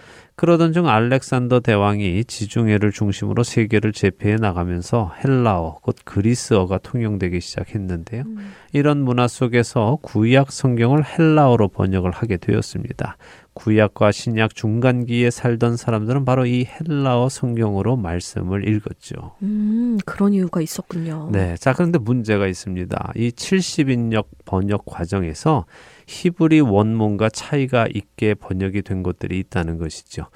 그러던 0.40 0.72
중 0.72 0.88
알렉산더 0.88 1.60
대왕이 1.60 2.24
지중해를 2.24 2.92
중심으로 2.92 3.42
세계를 3.42 3.92
제패해 3.92 4.36
나가면서 4.36 5.12
헬라어, 5.22 5.80
곧 5.82 5.96
그리스어가 6.02 6.78
통용되기 6.78 7.42
시작했는데요. 7.42 8.22
음. 8.22 8.52
이런 8.72 9.02
문화 9.02 9.28
속에서 9.28 9.98
구약 10.00 10.50
성경을 10.50 11.04
헬라어로 11.04 11.68
번역을 11.68 12.12
하게 12.12 12.38
되었습니다. 12.38 13.18
구약과 13.52 14.12
신약 14.12 14.54
중간기에 14.54 15.30
살던 15.30 15.76
사람들은 15.76 16.24
바로 16.24 16.46
이 16.46 16.64
헬라어 16.64 17.28
성경으로 17.28 17.96
말씀을 17.96 18.66
읽었죠. 18.66 19.34
음, 19.42 19.98
그런 20.06 20.32
이유가 20.32 20.62
있었군요. 20.62 21.28
네. 21.32 21.54
자, 21.58 21.74
그런데 21.74 21.98
문제가 21.98 22.46
있습니다. 22.46 23.12
이 23.16 23.30
70인역 23.30 24.24
번역 24.46 24.86
과정에서 24.86 25.66
히브리 26.10 26.60
원문과 26.60 27.28
차이가 27.30 27.86
있게 27.86 28.34
번역이 28.34 28.82
된 28.82 29.04
것들이 29.04 29.38
있다는 29.38 29.78
것이죠. 29.78 30.26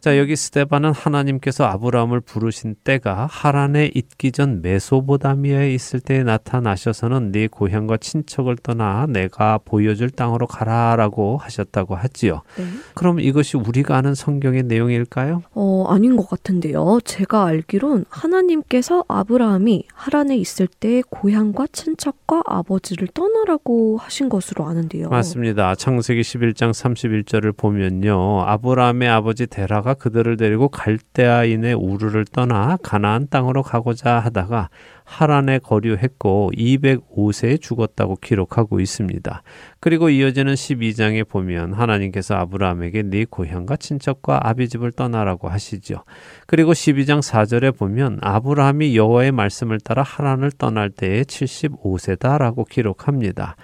자, 0.00 0.18
여기 0.18 0.36
스테반은 0.36 0.92
하나님께서 0.92 1.64
아브라함을 1.64 2.20
부르신 2.20 2.76
때가 2.84 3.26
하란에 3.30 3.90
있기 3.94 4.32
전 4.32 4.60
메소보다미아에 4.60 5.72
있을 5.72 6.00
때에 6.00 6.22
나타나셔서는 6.22 7.32
네 7.32 7.48
고향과 7.48 7.96
친척을 7.96 8.56
떠나 8.56 9.06
내가 9.08 9.58
보여줄 9.64 10.10
땅으로 10.10 10.46
가라라고 10.46 11.38
하셨다고 11.38 11.94
하지요. 11.94 12.42
네. 12.58 12.64
그럼 12.94 13.18
이것이 13.18 13.56
우리가 13.56 13.96
아는 13.96 14.14
성경의 14.14 14.64
내용일까요? 14.64 15.42
어, 15.54 15.86
아닌 15.88 16.16
것 16.16 16.28
같은데요. 16.28 16.98
제가 17.04 17.46
알기론 17.46 18.04
하나님께서 18.10 19.04
아브라함이 19.08 19.86
하란에 19.94 20.36
있을 20.36 20.66
때 20.66 21.02
고향과 21.08 21.68
친척과 21.72 22.42
아버지를 22.44 23.08
떠나라고 23.08 23.96
하신 23.96 24.28
것으로 24.28 24.66
아는데요. 24.66 25.08
맞 25.08 25.21
습니다. 25.22 25.74
창세기 25.74 26.20
11장 26.20 26.70
31절을 26.70 27.56
보면요. 27.56 28.42
아브라함의 28.42 29.08
아버지 29.08 29.46
데라가 29.46 29.94
그들을 29.94 30.36
데리고 30.36 30.68
갈대아인의 30.68 31.74
우르를 31.74 32.24
떠나 32.26 32.76
가나안 32.82 33.28
땅으로 33.28 33.62
가고자 33.62 34.18
하다가 34.20 34.68
하란에 35.04 35.58
거류했고 35.58 36.52
205세에 36.56 37.60
죽었다고 37.60 38.16
기록하고 38.16 38.80
있습니다. 38.80 39.42
그리고 39.80 40.08
이어지는 40.08 40.54
12장에 40.54 41.28
보면 41.28 41.74
하나님께서 41.74 42.34
아브라함에게 42.36 43.02
네 43.02 43.24
고향과 43.28 43.76
친척과 43.76 44.40
아비집을 44.48 44.92
떠나라고 44.92 45.48
하시죠. 45.48 46.04
그리고 46.46 46.72
12장 46.72 47.20
4절에 47.20 47.76
보면 47.76 48.18
아브라함이 48.22 48.96
여호와의 48.96 49.32
말씀을 49.32 49.80
따라 49.80 50.02
하란을 50.02 50.52
떠날 50.52 50.90
때에 50.90 51.22
75세다라고 51.22 52.68
기록합니다. 52.68 53.56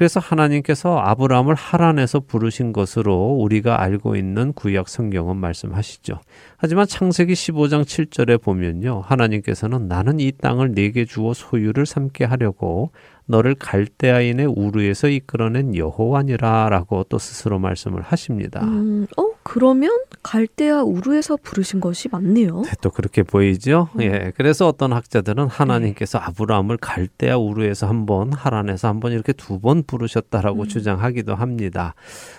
그래서 0.00 0.18
하나님께서 0.18 0.98
아브라함을 0.98 1.54
하란에서 1.54 2.20
부르신 2.20 2.72
것으로 2.72 3.36
우리가 3.38 3.82
알고 3.82 4.16
있는 4.16 4.54
구약 4.54 4.88
성경은 4.88 5.36
말씀하시죠. 5.36 6.20
하지만 6.56 6.86
창세기 6.86 7.34
15장 7.34 7.82
7절에 7.82 8.40
보면요. 8.40 9.02
하나님께서는 9.04 9.88
나는 9.88 10.18
이 10.18 10.32
땅을 10.32 10.72
내게 10.72 11.04
주어 11.04 11.34
소유를 11.34 11.84
삼게 11.84 12.24
하려고 12.24 12.92
너를 13.26 13.54
갈대아인의 13.54 14.46
우르에서 14.46 15.08
이끌어낸 15.08 15.76
여호와니라라고 15.76 17.04
또 17.10 17.18
스스로 17.18 17.58
말씀을 17.58 18.00
하십니다. 18.00 18.64
음, 18.64 19.06
어 19.18 19.29
그러면 19.42 19.90
갈대아 20.22 20.82
우르에서 20.82 21.36
부르신 21.42 21.80
것이 21.80 22.08
맞네요. 22.10 22.62
네, 22.62 22.70
또 22.82 22.90
그렇게 22.90 23.22
보이죠. 23.22 23.88
음. 23.96 24.02
예, 24.02 24.32
그래서 24.36 24.68
어떤 24.68 24.92
학자들은 24.92 25.48
하나님께서 25.48 26.18
네. 26.18 26.24
아브라함을 26.26 26.76
갈대아 26.76 27.38
우르에서 27.38 27.86
한 27.88 28.06
번 28.06 28.32
하란에서 28.32 28.88
한 28.88 29.00
번 29.00 29.12
이렇게 29.12 29.32
두 29.32 29.58
번 29.60 29.82
부르셨다라고 29.82 30.62
음. 30.62 30.68
주장하기도 30.68 31.34
합니다. 31.34 31.94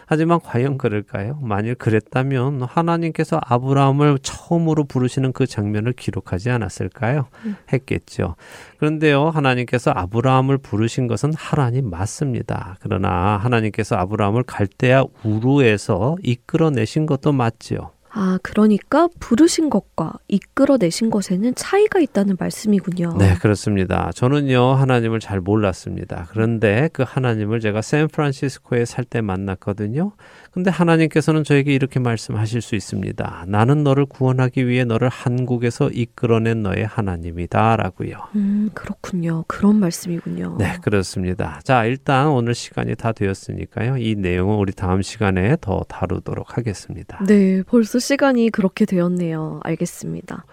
하지만 0.06 0.40
과연 0.40 0.78
그럴까요? 0.78 1.38
만일 1.42 1.76
그랬다면 1.76 2.62
하나님께서 2.64 3.40
아브라함을 3.44 4.20
처음으로 4.22 4.84
부르시는 4.86 5.32
그 5.34 5.46
장면을 5.48 5.94
기록하지 5.94 6.50
않았을까요? 6.52 7.28
음. 7.46 7.56
했겠죠. 7.74 8.36
그런데요, 8.78 9.30
하나님께서 9.30 9.92
아브라함을 9.92 10.58
부르신 10.60 11.08
것은 11.08 11.34
하나님 11.36 11.90
맞습니다. 11.90 12.78
그러나 12.82 13.38
하나님께서 13.38 13.96
아브라함을 13.96 14.44
갈대아 14.44 15.06
우르에서 15.24 16.16
이끌어내신 16.24 17.01
것도 17.06 17.32
맞지요. 17.32 17.92
아, 18.14 18.38
그러니까 18.44 19.08
부르신 19.22 19.70
것과 19.70 20.16
이끌어내신 20.28 21.10
것에는 21.10 21.56
차이가 21.56 22.00
있다는 22.02 22.36
말씀이군요. 22.38 23.16
네, 23.18 23.36
그렇습니다. 23.36 24.12
저는요, 24.14 24.74
하나님을 24.74 25.22
잘 25.22 25.40
몰랐습니다. 25.40 26.28
그런데 26.30 26.90
그 26.92 27.04
하나님을 27.08 27.62
제가 27.62 27.82
샌프란시스코에 27.82 28.84
살 28.84 29.06
때 29.06 29.22
만났거든요. 29.22 30.12
근데 30.52 30.70
하나님께서는 30.70 31.46
저에게 31.46 31.74
이렇게 31.74 32.00
말씀하실 32.00 32.62
수 32.62 32.76
있습니다. 32.76 33.46
나는 33.48 33.84
너를 33.84 34.06
구원하기 34.06 34.68
위해 34.68 34.84
너를 34.84 35.08
한국에서 35.08 35.90
이끌어낸 35.90 36.62
너의 36.62 36.86
하나님이다라고요. 36.86 38.18
음, 38.36 38.70
그렇군요. 38.74 39.46
그런 39.48 39.80
말씀이군요. 39.80 40.58
네, 40.60 40.74
그렇습니다. 40.82 41.62
자, 41.64 41.86
일단 41.86 42.28
오늘 42.28 42.54
시간이 42.54 42.96
다 42.96 43.14
되었으니까요. 43.14 43.98
이 43.98 44.16
내용은 44.16 44.58
우리 44.58 44.74
다음 44.74 45.02
시간에 45.02 45.56
더 45.62 45.86
다루도록 45.88 46.58
하겠습니다. 46.58 47.24
네, 47.26 47.64
벌써 47.64 48.00
시간이 48.00 48.50
그렇게 48.50 48.86
되었네요. 48.86 49.62
알겠습니다. 49.64 50.46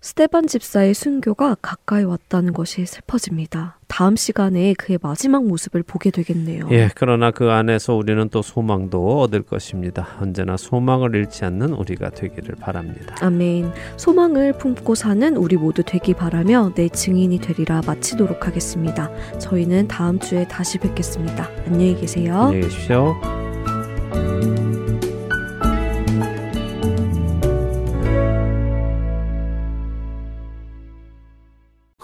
스테반 0.00 0.46
집사의 0.46 0.94
순교가 0.94 1.56
가까이 1.60 2.04
왔다는 2.04 2.52
것이 2.52 2.86
슬퍼집니다. 2.86 3.78
다음 3.88 4.16
시간에 4.16 4.74
그의 4.74 4.98
마지막 5.00 5.44
모습을 5.46 5.82
보게 5.82 6.10
되겠네요. 6.10 6.68
예, 6.70 6.90
그러나 6.94 7.30
그 7.30 7.50
안에서 7.50 7.94
우리는 7.94 8.28
또 8.28 8.42
소망도 8.42 9.20
얻을 9.20 9.42
것입니다. 9.42 10.08
언제나 10.20 10.56
소망을 10.56 11.14
잃지 11.14 11.44
않는 11.44 11.72
우리가 11.72 12.10
되기를 12.10 12.56
바랍니다. 12.56 13.16
아멘. 13.20 13.72
소망을 13.96 14.52
품고 14.54 14.94
사는 14.94 15.36
우리 15.36 15.56
모두 15.56 15.82
되기 15.82 16.14
바라며 16.14 16.72
내 16.74 16.88
증인이 16.88 17.38
되리라 17.38 17.80
마치도록 17.86 18.46
하겠습니다. 18.46 19.10
저희는 19.38 19.88
다음 19.88 20.18
주에 20.18 20.46
다시 20.46 20.78
뵙겠습니다. 20.78 21.48
안녕히 21.66 21.98
계세요. 21.98 22.34
안녕히 22.34 22.62
계십시오. 22.62 23.16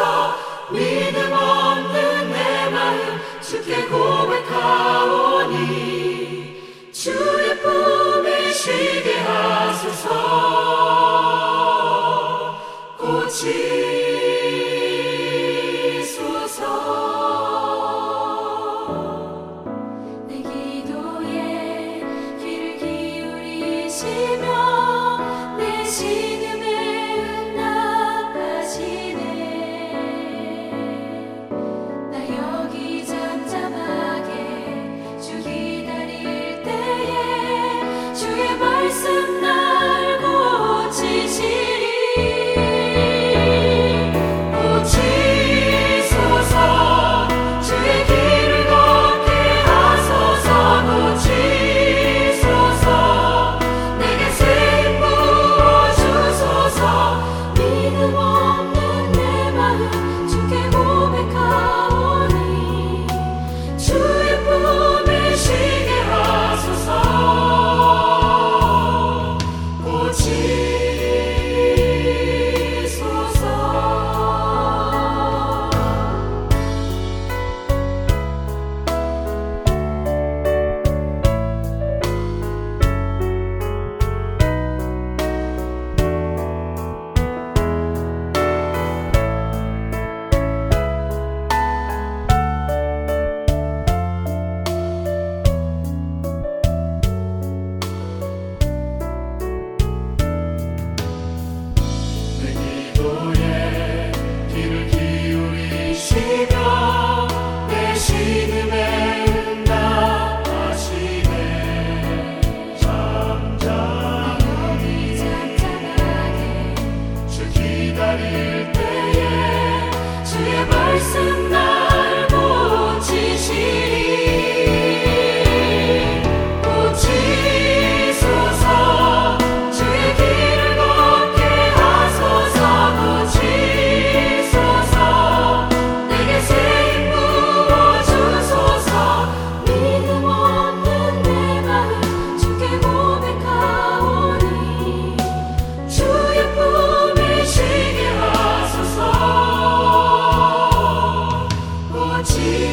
믿음 0.71 1.33
없는 1.33 2.31
내 2.31 2.69
마음 2.69 3.19
주께 3.41 3.87
고백하오니. 3.87 5.63
주의 6.93 7.59
품에 7.63 8.53
쉬게 8.53 9.19
하소서. 9.21 10.11
고치 12.99 13.92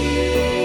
you. 0.10 0.59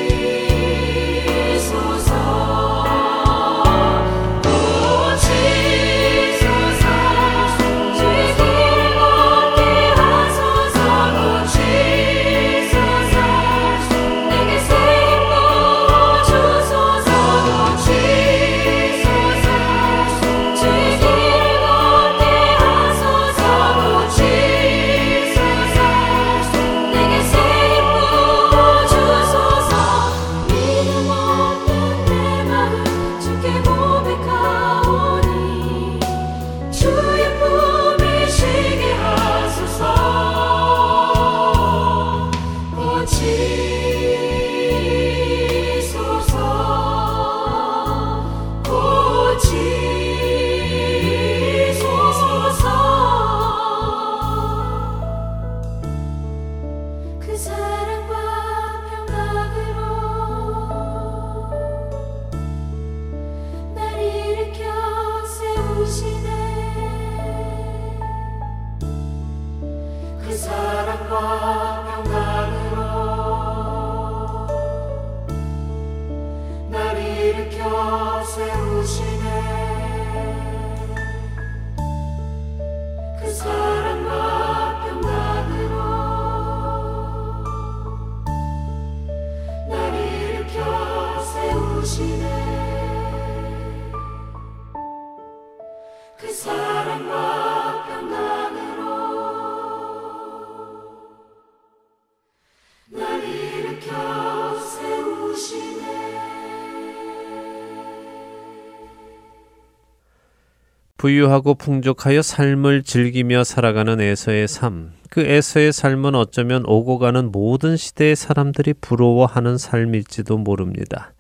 부유하고 111.05 111.57
풍족하여 111.57 112.23
삶을 112.23 112.83
즐기며 112.83 113.45
살아가는 113.45 114.01
에서의 114.01 114.49
삶. 114.49 114.93
그 115.11 115.21
에서의 115.21 115.71
삶은 115.71 116.15
어쩌면 116.15 116.65
오고 116.65 116.99
가는 116.99 117.31
모든 117.31 117.77
시대의 117.77 118.17
사람들이 118.17 118.73
부러워하는 118.81 119.59
삶일지도 119.59 120.39
모릅니다. 120.39 121.13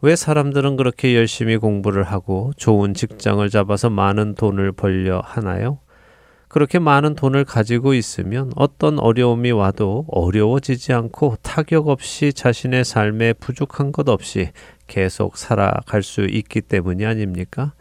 왜 0.00 0.16
사람들은 0.16 0.76
그렇게 0.76 1.14
열심히 1.14 1.58
공부를 1.58 2.02
하고 2.04 2.52
좋은 2.56 2.94
직장을 2.94 3.46
잡아서 3.50 3.90
많은 3.90 4.36
돈을 4.36 4.72
벌려 4.72 5.20
하나요? 5.22 5.80
그렇게 6.48 6.78
많은 6.78 7.14
돈을 7.14 7.44
가지고 7.44 7.92
있으면 7.92 8.50
어떤 8.56 8.98
어려움이 8.98 9.50
와도 9.50 10.06
어려워지지 10.08 10.94
않고 10.94 11.36
타격 11.42 11.88
없이 11.88 12.32
자신의 12.32 12.86
삶에 12.86 13.34
부족한 13.34 13.92
것 13.92 14.08
없이 14.08 14.48
계속 14.86 15.36
살아갈 15.36 16.02
수 16.02 16.22
있기 16.22 16.62
때문이 16.62 17.04
아닙니까? 17.04 17.74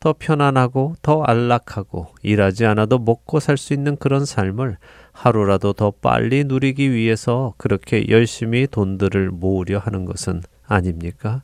더 0.00 0.14
편안하고 0.18 0.96
더 1.02 1.22
안락하고 1.22 2.08
일하지 2.22 2.64
않아도 2.66 2.98
먹고 2.98 3.38
살 3.38 3.58
수 3.58 3.74
있는 3.74 3.96
그런 3.96 4.24
삶을 4.24 4.78
하루라도 5.12 5.74
더 5.74 5.90
빨리 5.90 6.44
누리기 6.44 6.90
위해서 6.92 7.52
그렇게 7.58 8.08
열심히 8.08 8.66
돈들을 8.66 9.30
모으려 9.30 9.78
하는 9.78 10.06
것은 10.06 10.42
아닙니까? 10.66 11.42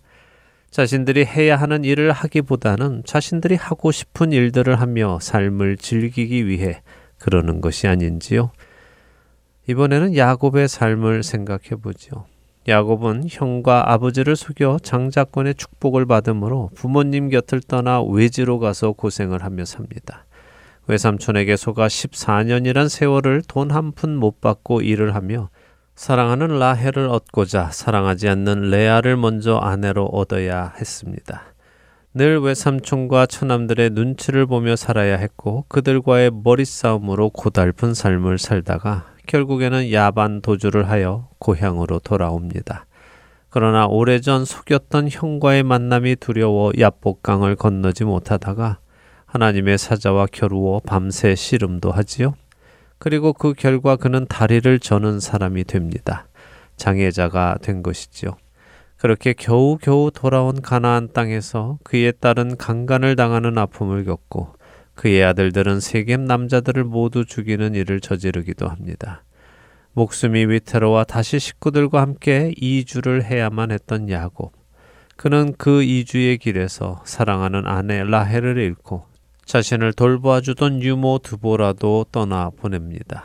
자신들이 0.70 1.24
해야 1.26 1.56
하는 1.56 1.84
일을 1.84 2.12
하기보다는 2.12 3.02
자신들이 3.04 3.54
하고 3.56 3.92
싶은 3.92 4.32
일들을 4.32 4.80
하며 4.80 5.18
삶을 5.20 5.76
즐기기 5.76 6.46
위해 6.46 6.82
그러는 7.18 7.60
것이 7.60 7.86
아닌지요. 7.86 8.50
이번에는 9.68 10.16
야곱의 10.16 10.68
삶을 10.68 11.22
생각해 11.22 11.76
보죠. 11.82 12.26
야곱은 12.68 13.24
형과 13.28 13.92
아버지를 13.92 14.34
속여 14.34 14.78
장자권의 14.82 15.54
축복을 15.54 16.04
받으므로 16.06 16.70
부모님 16.74 17.28
곁을 17.28 17.60
떠나 17.60 18.02
외지로 18.02 18.58
가서 18.58 18.92
고생을 18.92 19.44
하며 19.44 19.64
삽니다. 19.64 20.24
외삼촌에게 20.88 21.56
속아 21.56 21.86
14년이란 21.86 22.88
세월을 22.88 23.42
돈 23.46 23.70
한 23.70 23.92
푼 23.92 24.16
못 24.16 24.40
받고 24.40 24.82
일을 24.82 25.14
하며 25.14 25.50
사랑하는 25.94 26.58
라헬을 26.58 27.08
얻고자 27.08 27.70
사랑하지 27.72 28.28
않는 28.28 28.70
레아를 28.70 29.16
먼저 29.16 29.56
아내로 29.56 30.06
얻어야 30.06 30.74
했습니다. 30.78 31.42
늘 32.14 32.40
외삼촌과 32.40 33.26
처남들의 33.26 33.90
눈치를 33.90 34.46
보며 34.46 34.74
살아야 34.74 35.16
했고 35.16 35.64
그들과의 35.68 36.30
머리싸움으로 36.32 37.30
고달픈 37.30 37.94
삶을 37.94 38.38
살다가 38.38 39.06
결국에는 39.26 39.92
야반 39.92 40.40
도주를 40.40 40.88
하여 40.88 41.28
고향으로 41.38 41.98
돌아옵니다. 42.00 42.86
그러나 43.48 43.86
오래전 43.86 44.44
속였던 44.44 45.08
형과의 45.10 45.62
만남이 45.62 46.16
두려워 46.16 46.72
야복강을 46.78 47.56
건너지 47.56 48.04
못하다가 48.04 48.78
하나님의 49.26 49.78
사자와 49.78 50.26
겨루어 50.32 50.80
밤새 50.84 51.34
씨름도 51.34 51.90
하지요. 51.90 52.34
그리고 52.98 53.32
그 53.32 53.52
결과 53.52 53.96
그는 53.96 54.26
다리를 54.26 54.78
저는 54.78 55.20
사람이 55.20 55.64
됩니다. 55.64 56.28
장애자가 56.76 57.58
된 57.62 57.82
것이지요. 57.82 58.36
그렇게 58.96 59.34
겨우겨우 59.34 60.10
돌아온 60.12 60.62
가나안 60.62 61.12
땅에서 61.12 61.78
그에 61.84 62.12
따른 62.12 62.56
강간을 62.56 63.16
당하는 63.16 63.58
아픔을 63.58 64.04
겪고 64.04 64.54
그의 64.96 65.22
아들들은 65.22 65.78
세겜 65.78 66.24
남자들을 66.24 66.82
모두 66.82 67.24
죽이는 67.24 67.74
일을 67.74 68.00
저지르기도 68.00 68.66
합니다. 68.66 69.22
목숨이 69.92 70.46
위태로워 70.46 71.04
다시 71.04 71.38
식구들과 71.38 72.00
함께 72.00 72.52
이주를 72.56 73.24
해야만 73.24 73.70
했던 73.70 74.10
야곱. 74.10 74.52
그는 75.16 75.54
그 75.56 75.82
이주의 75.82 76.36
길에서 76.38 77.02
사랑하는 77.04 77.66
아내 77.66 78.04
라헬을 78.04 78.58
잃고 78.58 79.06
자신을 79.44 79.92
돌보아 79.92 80.40
주던 80.40 80.82
유모 80.82 81.20
두보라도 81.22 82.06
떠나 82.10 82.50
보냅니다. 82.50 83.24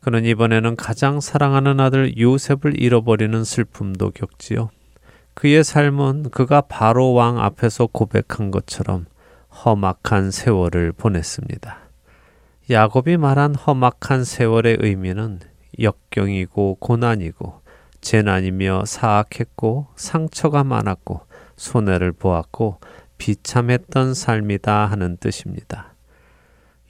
그는 0.00 0.24
이번에는 0.24 0.76
가장 0.76 1.20
사랑하는 1.20 1.80
아들 1.80 2.18
요셉을 2.18 2.80
잃어버리는 2.80 3.44
슬픔도 3.44 4.10
겪지요. 4.10 4.70
그의 5.34 5.64
삶은 5.64 6.30
그가 6.30 6.62
바로 6.62 7.12
왕 7.12 7.38
앞에서 7.40 7.86
고백한 7.86 8.50
것처럼 8.50 9.06
험악한 9.54 10.30
세월을 10.30 10.92
보냈습니다. 10.92 11.78
야곱이 12.70 13.16
말한 13.16 13.54
험악한 13.54 14.24
세월의 14.24 14.78
의미는 14.80 15.40
역경이고 15.78 16.76
고난이고 16.76 17.62
재난이며 18.00 18.84
사악했고 18.86 19.88
상처가 19.96 20.64
많았고 20.64 21.22
손해를 21.56 22.12
보았고 22.12 22.80
비참했던 23.18 24.14
삶이다 24.14 24.86
하는 24.86 25.16
뜻입니다. 25.18 25.94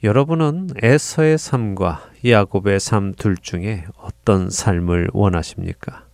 여러분은 0.03 0.69
에서의 0.81 1.37
삶과 1.37 2.09
야곱의 2.25 2.79
삶 2.79 3.13
둘 3.13 3.37
중에 3.37 3.85
어떤 3.97 4.49
삶을 4.49 5.09
원하십니까? 5.13 6.05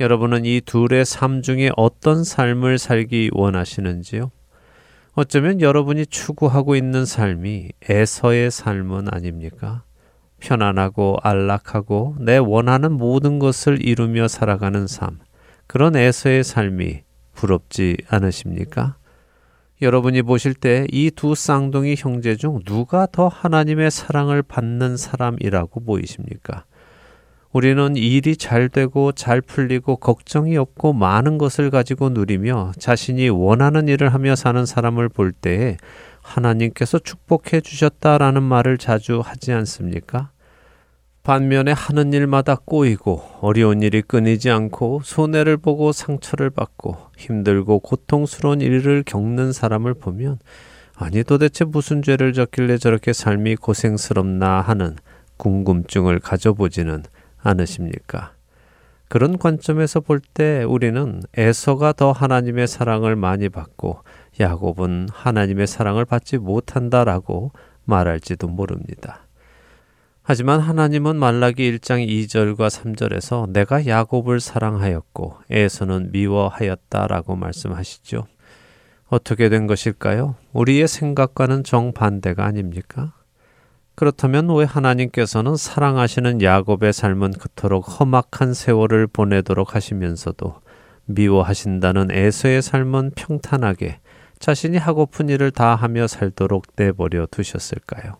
여러분은 0.00 0.44
이 0.44 0.60
둘의 0.60 1.04
삶 1.04 1.42
중에 1.42 1.70
어떤 1.76 2.24
삶을 2.24 2.78
살기 2.78 3.30
원하시는지요? 3.32 4.30
어쩌면 5.12 5.60
여러분이 5.60 6.06
추구하고 6.06 6.76
있는 6.76 7.04
삶이 7.04 7.70
에서의 7.88 8.50
삶은 8.50 9.08
아닙니까? 9.12 9.82
편안하고 10.38 11.18
안락하고 11.22 12.16
내 12.20 12.38
원하는 12.38 12.92
모든 12.92 13.38
것을 13.38 13.84
이루며 13.84 14.28
살아가는 14.28 14.86
삶. 14.86 15.18
그런 15.66 15.96
에서의 15.96 16.44
삶이 16.44 17.02
부럽지 17.34 17.96
않으십니까? 18.08 18.96
여러분이 19.82 20.22
보실 20.22 20.54
때 20.54 20.86
이 20.92 21.10
두 21.10 21.34
쌍둥이 21.34 21.96
형제 21.98 22.36
중 22.36 22.62
누가 22.64 23.06
더 23.06 23.28
하나님의 23.28 23.90
사랑을 23.90 24.42
받는 24.42 24.96
사람이라고 24.96 25.80
보이십니까? 25.80 26.64
우리는 27.52 27.96
일이 27.96 28.36
잘 28.36 28.68
되고 28.68 29.10
잘 29.10 29.40
풀리고 29.40 29.96
걱정이 29.96 30.56
없고 30.56 30.92
많은 30.92 31.36
것을 31.36 31.70
가지고 31.70 32.10
누리며 32.10 32.72
자신이 32.78 33.28
원하는 33.28 33.88
일을 33.88 34.14
하며 34.14 34.36
사는 34.36 34.64
사람을 34.64 35.08
볼 35.08 35.32
때에 35.32 35.76
하나님께서 36.22 37.00
축복해 37.00 37.60
주셨다라는 37.60 38.42
말을 38.42 38.78
자주 38.78 39.20
하지 39.20 39.52
않습니까? 39.52 40.30
반면에 41.24 41.72
하는 41.72 42.12
일마다 42.12 42.56
꼬이고 42.64 43.22
어려운 43.40 43.82
일이 43.82 44.00
끊이지 44.00 44.48
않고 44.48 45.00
손해를 45.04 45.56
보고 45.56 45.90
상처를 45.92 46.50
받고 46.50 46.96
힘들고 47.18 47.80
고통스러운 47.80 48.60
일을 48.60 49.02
겪는 49.04 49.52
사람을 49.52 49.94
보면 49.94 50.38
아니 50.94 51.24
도대체 51.24 51.64
무슨 51.64 52.02
죄를 52.02 52.32
졌길래 52.32 52.78
저렇게 52.78 53.12
삶이 53.12 53.56
고생스럽나 53.56 54.60
하는 54.60 54.96
궁금증을 55.36 56.20
가져보지는 56.20 57.02
않으십니까? 57.42 58.32
그런 59.08 59.38
관점에서 59.38 60.00
볼 60.00 60.20
때 60.20 60.62
우리는 60.62 61.20
에서가 61.36 61.92
더 61.92 62.12
하나님의 62.12 62.68
사랑을 62.68 63.16
많이 63.16 63.48
받고 63.48 64.04
야곱은 64.38 65.08
하나님의 65.12 65.66
사랑을 65.66 66.04
받지 66.04 66.38
못한다라고 66.38 67.50
말할지도 67.84 68.46
모릅니다. 68.46 69.26
하지만 70.22 70.60
하나님은 70.60 71.16
말라기 71.16 71.76
1장 71.78 72.06
2절과 72.06 72.68
3절에서 72.68 73.50
내가 73.50 73.84
야곱을 73.84 74.38
사랑하였고 74.38 75.38
에서는 75.50 76.12
미워하였다라고 76.12 77.34
말씀하시죠. 77.34 78.28
어떻게 79.08 79.48
된 79.48 79.66
것일까요? 79.66 80.36
우리의 80.52 80.86
생각과는 80.86 81.64
정반대가 81.64 82.44
아닙니까? 82.44 83.12
그렇다면 83.94 84.48
왜 84.54 84.64
하나님께서는 84.64 85.56
사랑하시는 85.56 86.42
야곱의 86.42 86.92
삶은 86.92 87.32
그토록 87.32 88.00
험악한 88.00 88.54
세월을 88.54 89.06
보내도록 89.06 89.74
하시면서도 89.74 90.60
미워하신다는 91.04 92.10
에서의 92.10 92.62
삶은 92.62 93.12
평탄하게 93.14 94.00
자신이 94.38 94.78
하고픈 94.78 95.28
일을 95.28 95.50
다 95.50 95.74
하며 95.74 96.06
살도록 96.06 96.64
내버려 96.76 97.26
두셨을까요? 97.30 98.16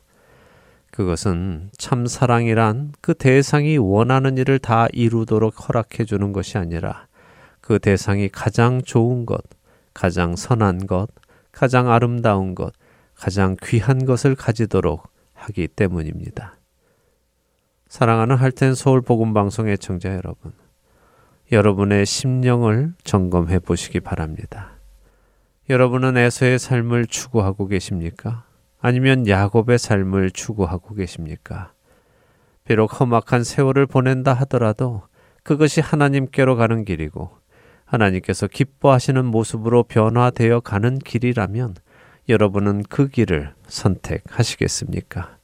그것은 0.91 1.71
참 1.79 2.07
사랑이란 2.07 2.93
그 3.01 3.14
대상이 3.14 3.79
원하는 3.79 4.37
일을 4.37 4.59
다 4.59 4.87
이루도록 4.93 5.68
허락해 5.68 6.05
주는 6.05 6.33
것이 6.33 6.59
아니라 6.59 7.07
그 7.61 7.79
대상이 7.79 8.29
가장 8.29 8.83
좋은 8.83 9.25
것, 9.25 9.43
가장 9.95 10.37
선한 10.37 10.87
것, 10.87 11.09
가장 11.53 11.91
아름다운 11.91 12.55
것, 12.55 12.73
가장 13.14 13.57
귀한 13.62 14.05
것을 14.05 14.35
가지도록 14.35 15.09
하기 15.41 15.68
때문입니다. 15.68 16.57
사랑하는 17.88 18.36
할텐 18.36 18.74
서울 18.74 19.01
복음 19.01 19.34
방송의 19.34 19.78
청자 19.78 20.14
여러분, 20.14 20.53
여러분의 21.51 22.07
심령을 22.07 22.95
점검해 23.03 23.59
보시기 23.61 24.01
바랍니다. 24.01 24.72
여러분은 25.68 26.16
에서의 26.16 26.59
삶을 26.59 27.07
추구하고 27.07 27.66
계십니까? 27.66 28.45
아니면 28.80 29.26
야곱의 29.26 29.78
삶을 29.78 30.30
추구하고 30.30 30.95
계십니까? 30.95 31.72
비록 32.64 33.01
험악한 33.01 33.45
세월을 33.45 33.86
보낸다 33.86 34.32
하더라도 34.32 35.03
그것이 35.43 35.80
하나님께로 35.80 36.57
가는 36.57 36.84
길이고 36.84 37.30
하나님께서 37.84 38.47
기뻐하시는 38.47 39.24
모습으로 39.24 39.82
변화되어 39.84 40.61
가는 40.61 40.99
길이라면 40.99 41.74
여러분은 42.31 42.85
그 42.89 43.09
길을 43.09 43.53
선택하시겠습니까? 43.66 45.37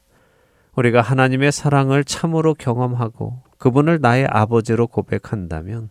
우리가 0.75 1.01
하나님의 1.01 1.51
사랑을 1.51 2.03
참으로 2.03 2.53
경험하고 2.53 3.41
그분을 3.57 3.99
나의 4.01 4.27
아버지로 4.29 4.87
고백한다면 4.87 5.89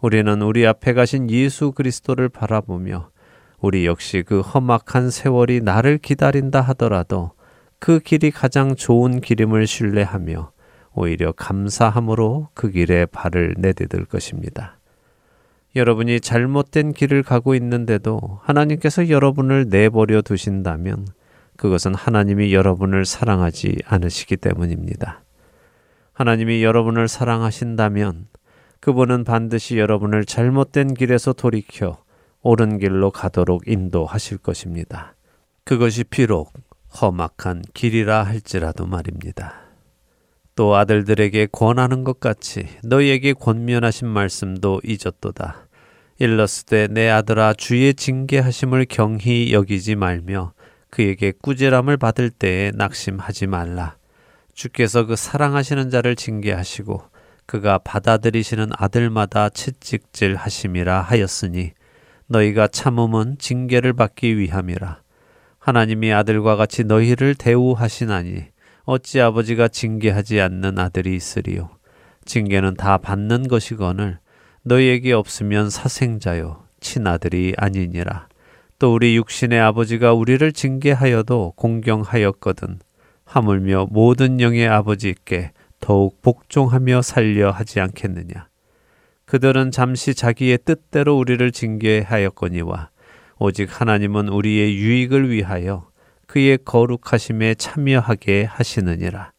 우리는 0.00 0.42
우리 0.42 0.66
앞에 0.66 0.94
가신 0.94 1.30
예수 1.30 1.72
그리스도를 1.72 2.28
바라보며 2.28 3.10
우리 3.60 3.84
역시 3.86 4.22
그 4.26 4.40
험악한 4.40 5.10
세월이 5.10 5.60
나를 5.60 5.98
기다린다 5.98 6.60
하더라도 6.62 7.32
그 7.78 7.98
길이 8.00 8.30
가장 8.30 8.74
좋은 8.76 9.20
길임을 9.20 9.66
신뢰하며 9.66 10.52
오히려 10.94 11.32
감사함으로 11.32 12.48
그 12.54 12.70
길에 12.70 13.06
발을 13.06 13.54
내디딜 13.58 14.06
것입니다. 14.06 14.79
여러분이 15.76 16.20
잘못된 16.20 16.92
길을 16.92 17.22
가고 17.22 17.54
있는데도 17.54 18.40
하나님께서 18.42 19.08
여러분을 19.08 19.68
내버려 19.68 20.20
두신다면 20.22 21.06
그것은 21.56 21.94
하나님이 21.94 22.52
여러분을 22.52 23.04
사랑하지 23.04 23.76
않으시기 23.86 24.36
때문입니다. 24.36 25.22
하나님이 26.12 26.64
여러분을 26.64 27.06
사랑하신다면 27.06 28.26
그분은 28.80 29.24
반드시 29.24 29.78
여러분을 29.78 30.24
잘못된 30.24 30.94
길에서 30.94 31.32
돌이켜 31.32 31.98
옳은 32.42 32.78
길로 32.78 33.10
가도록 33.10 33.68
인도하실 33.68 34.38
것입니다. 34.38 35.14
그것이 35.64 36.04
비록 36.04 36.52
험악한 37.00 37.62
길이라 37.74 38.24
할지라도 38.24 38.86
말입니다. 38.86 39.69
또 40.60 40.76
아들들에게 40.76 41.48
권하는 41.52 42.04
것 42.04 42.20
같이 42.20 42.66
너희에게 42.82 43.32
권면하신 43.32 44.06
말씀도 44.06 44.82
잊었도다. 44.84 45.66
일러스되 46.18 46.88
내 46.88 47.08
아들아 47.08 47.54
주의 47.54 47.94
징계하심을 47.94 48.84
경히 48.90 49.54
여기지 49.54 49.96
말며 49.96 50.52
그에게 50.90 51.32
꾸지람을 51.40 51.96
받을 51.96 52.28
때에 52.28 52.72
낙심하지 52.74 53.46
말라. 53.46 53.96
주께서 54.52 55.06
그 55.06 55.16
사랑하시는 55.16 55.88
자를 55.88 56.14
징계하시고 56.14 57.04
그가 57.46 57.78
받아들이시는 57.78 58.68
아들마다 58.76 59.48
채찍질 59.48 60.36
하심이라 60.36 61.00
하였으니 61.00 61.70
너희가 62.26 62.68
참음은 62.68 63.38
징계를 63.38 63.94
받기 63.94 64.36
위함이라. 64.36 65.00
하나님이 65.58 66.12
아들과 66.12 66.56
같이 66.56 66.84
너희를 66.84 67.34
대우하시나니 67.34 68.44
어찌 68.90 69.20
아버지가 69.20 69.68
징계하지 69.68 70.40
않는 70.40 70.76
아들이 70.80 71.14
있으리요. 71.14 71.70
징계는 72.24 72.74
다 72.74 72.98
받는 72.98 73.46
것이거늘 73.46 74.18
너희에게 74.64 75.12
없으면 75.12 75.70
사생자요 75.70 76.64
친아들이 76.80 77.54
아니니라. 77.56 78.26
또 78.80 78.92
우리 78.92 79.14
육신의 79.16 79.60
아버지가 79.60 80.12
우리를 80.14 80.52
징계하여도 80.52 81.52
공경하였거든. 81.54 82.80
하물며 83.26 83.86
모든 83.92 84.40
영의 84.40 84.66
아버지께 84.66 85.52
더욱 85.78 86.20
복종하며 86.20 87.02
살려 87.02 87.52
하지 87.52 87.78
않겠느냐. 87.78 88.48
그들은 89.24 89.70
잠시 89.70 90.14
자기의 90.16 90.58
뜻대로 90.64 91.16
우리를 91.16 91.52
징계하였거니와 91.52 92.90
오직 93.38 93.80
하나님은 93.80 94.30
우리의 94.30 94.74
유익을 94.74 95.30
위하여 95.30 95.89
그의 96.30 96.58
거룩하심에 96.64 97.56
참여하게 97.56 98.44
하시느니라. 98.44 99.32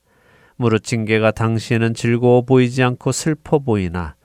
무릇 0.57 0.83
징계가 0.83 1.31
당시에는 1.31 1.93
즐거워 1.93 2.41
보이지 2.41 2.83
않고 2.83 3.13
슬퍼 3.13 3.59
보이나 3.59 4.15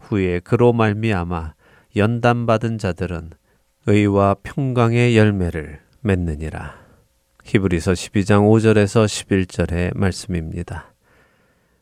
후에 0.00 0.40
그로 0.40 0.72
말미암아 0.72 1.54
연단받은 1.94 2.78
자들은 2.78 3.30
의와 3.86 4.34
평강의 4.42 5.16
열매를 5.16 5.78
맺느니라. 6.00 6.74
히브리서 7.44 7.92
12장 7.92 8.50
5절에서 8.50 9.06
11절의 9.06 9.96
말씀입니다. 9.96 10.94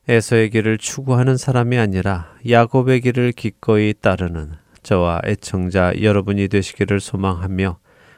에서의 0.07 0.51
길을 0.51 0.77
추구하는 0.77 1.37
사람이 1.37 1.75
아니라 1.79 2.35
야곱의 2.47 3.01
길을 3.01 3.31
기꺼이 3.31 3.95
따르는 3.99 4.51
저와 4.83 5.21
애청자 5.25 5.99
여러분이 5.99 6.49
되시기를 6.49 6.99
소망하며 6.99 7.79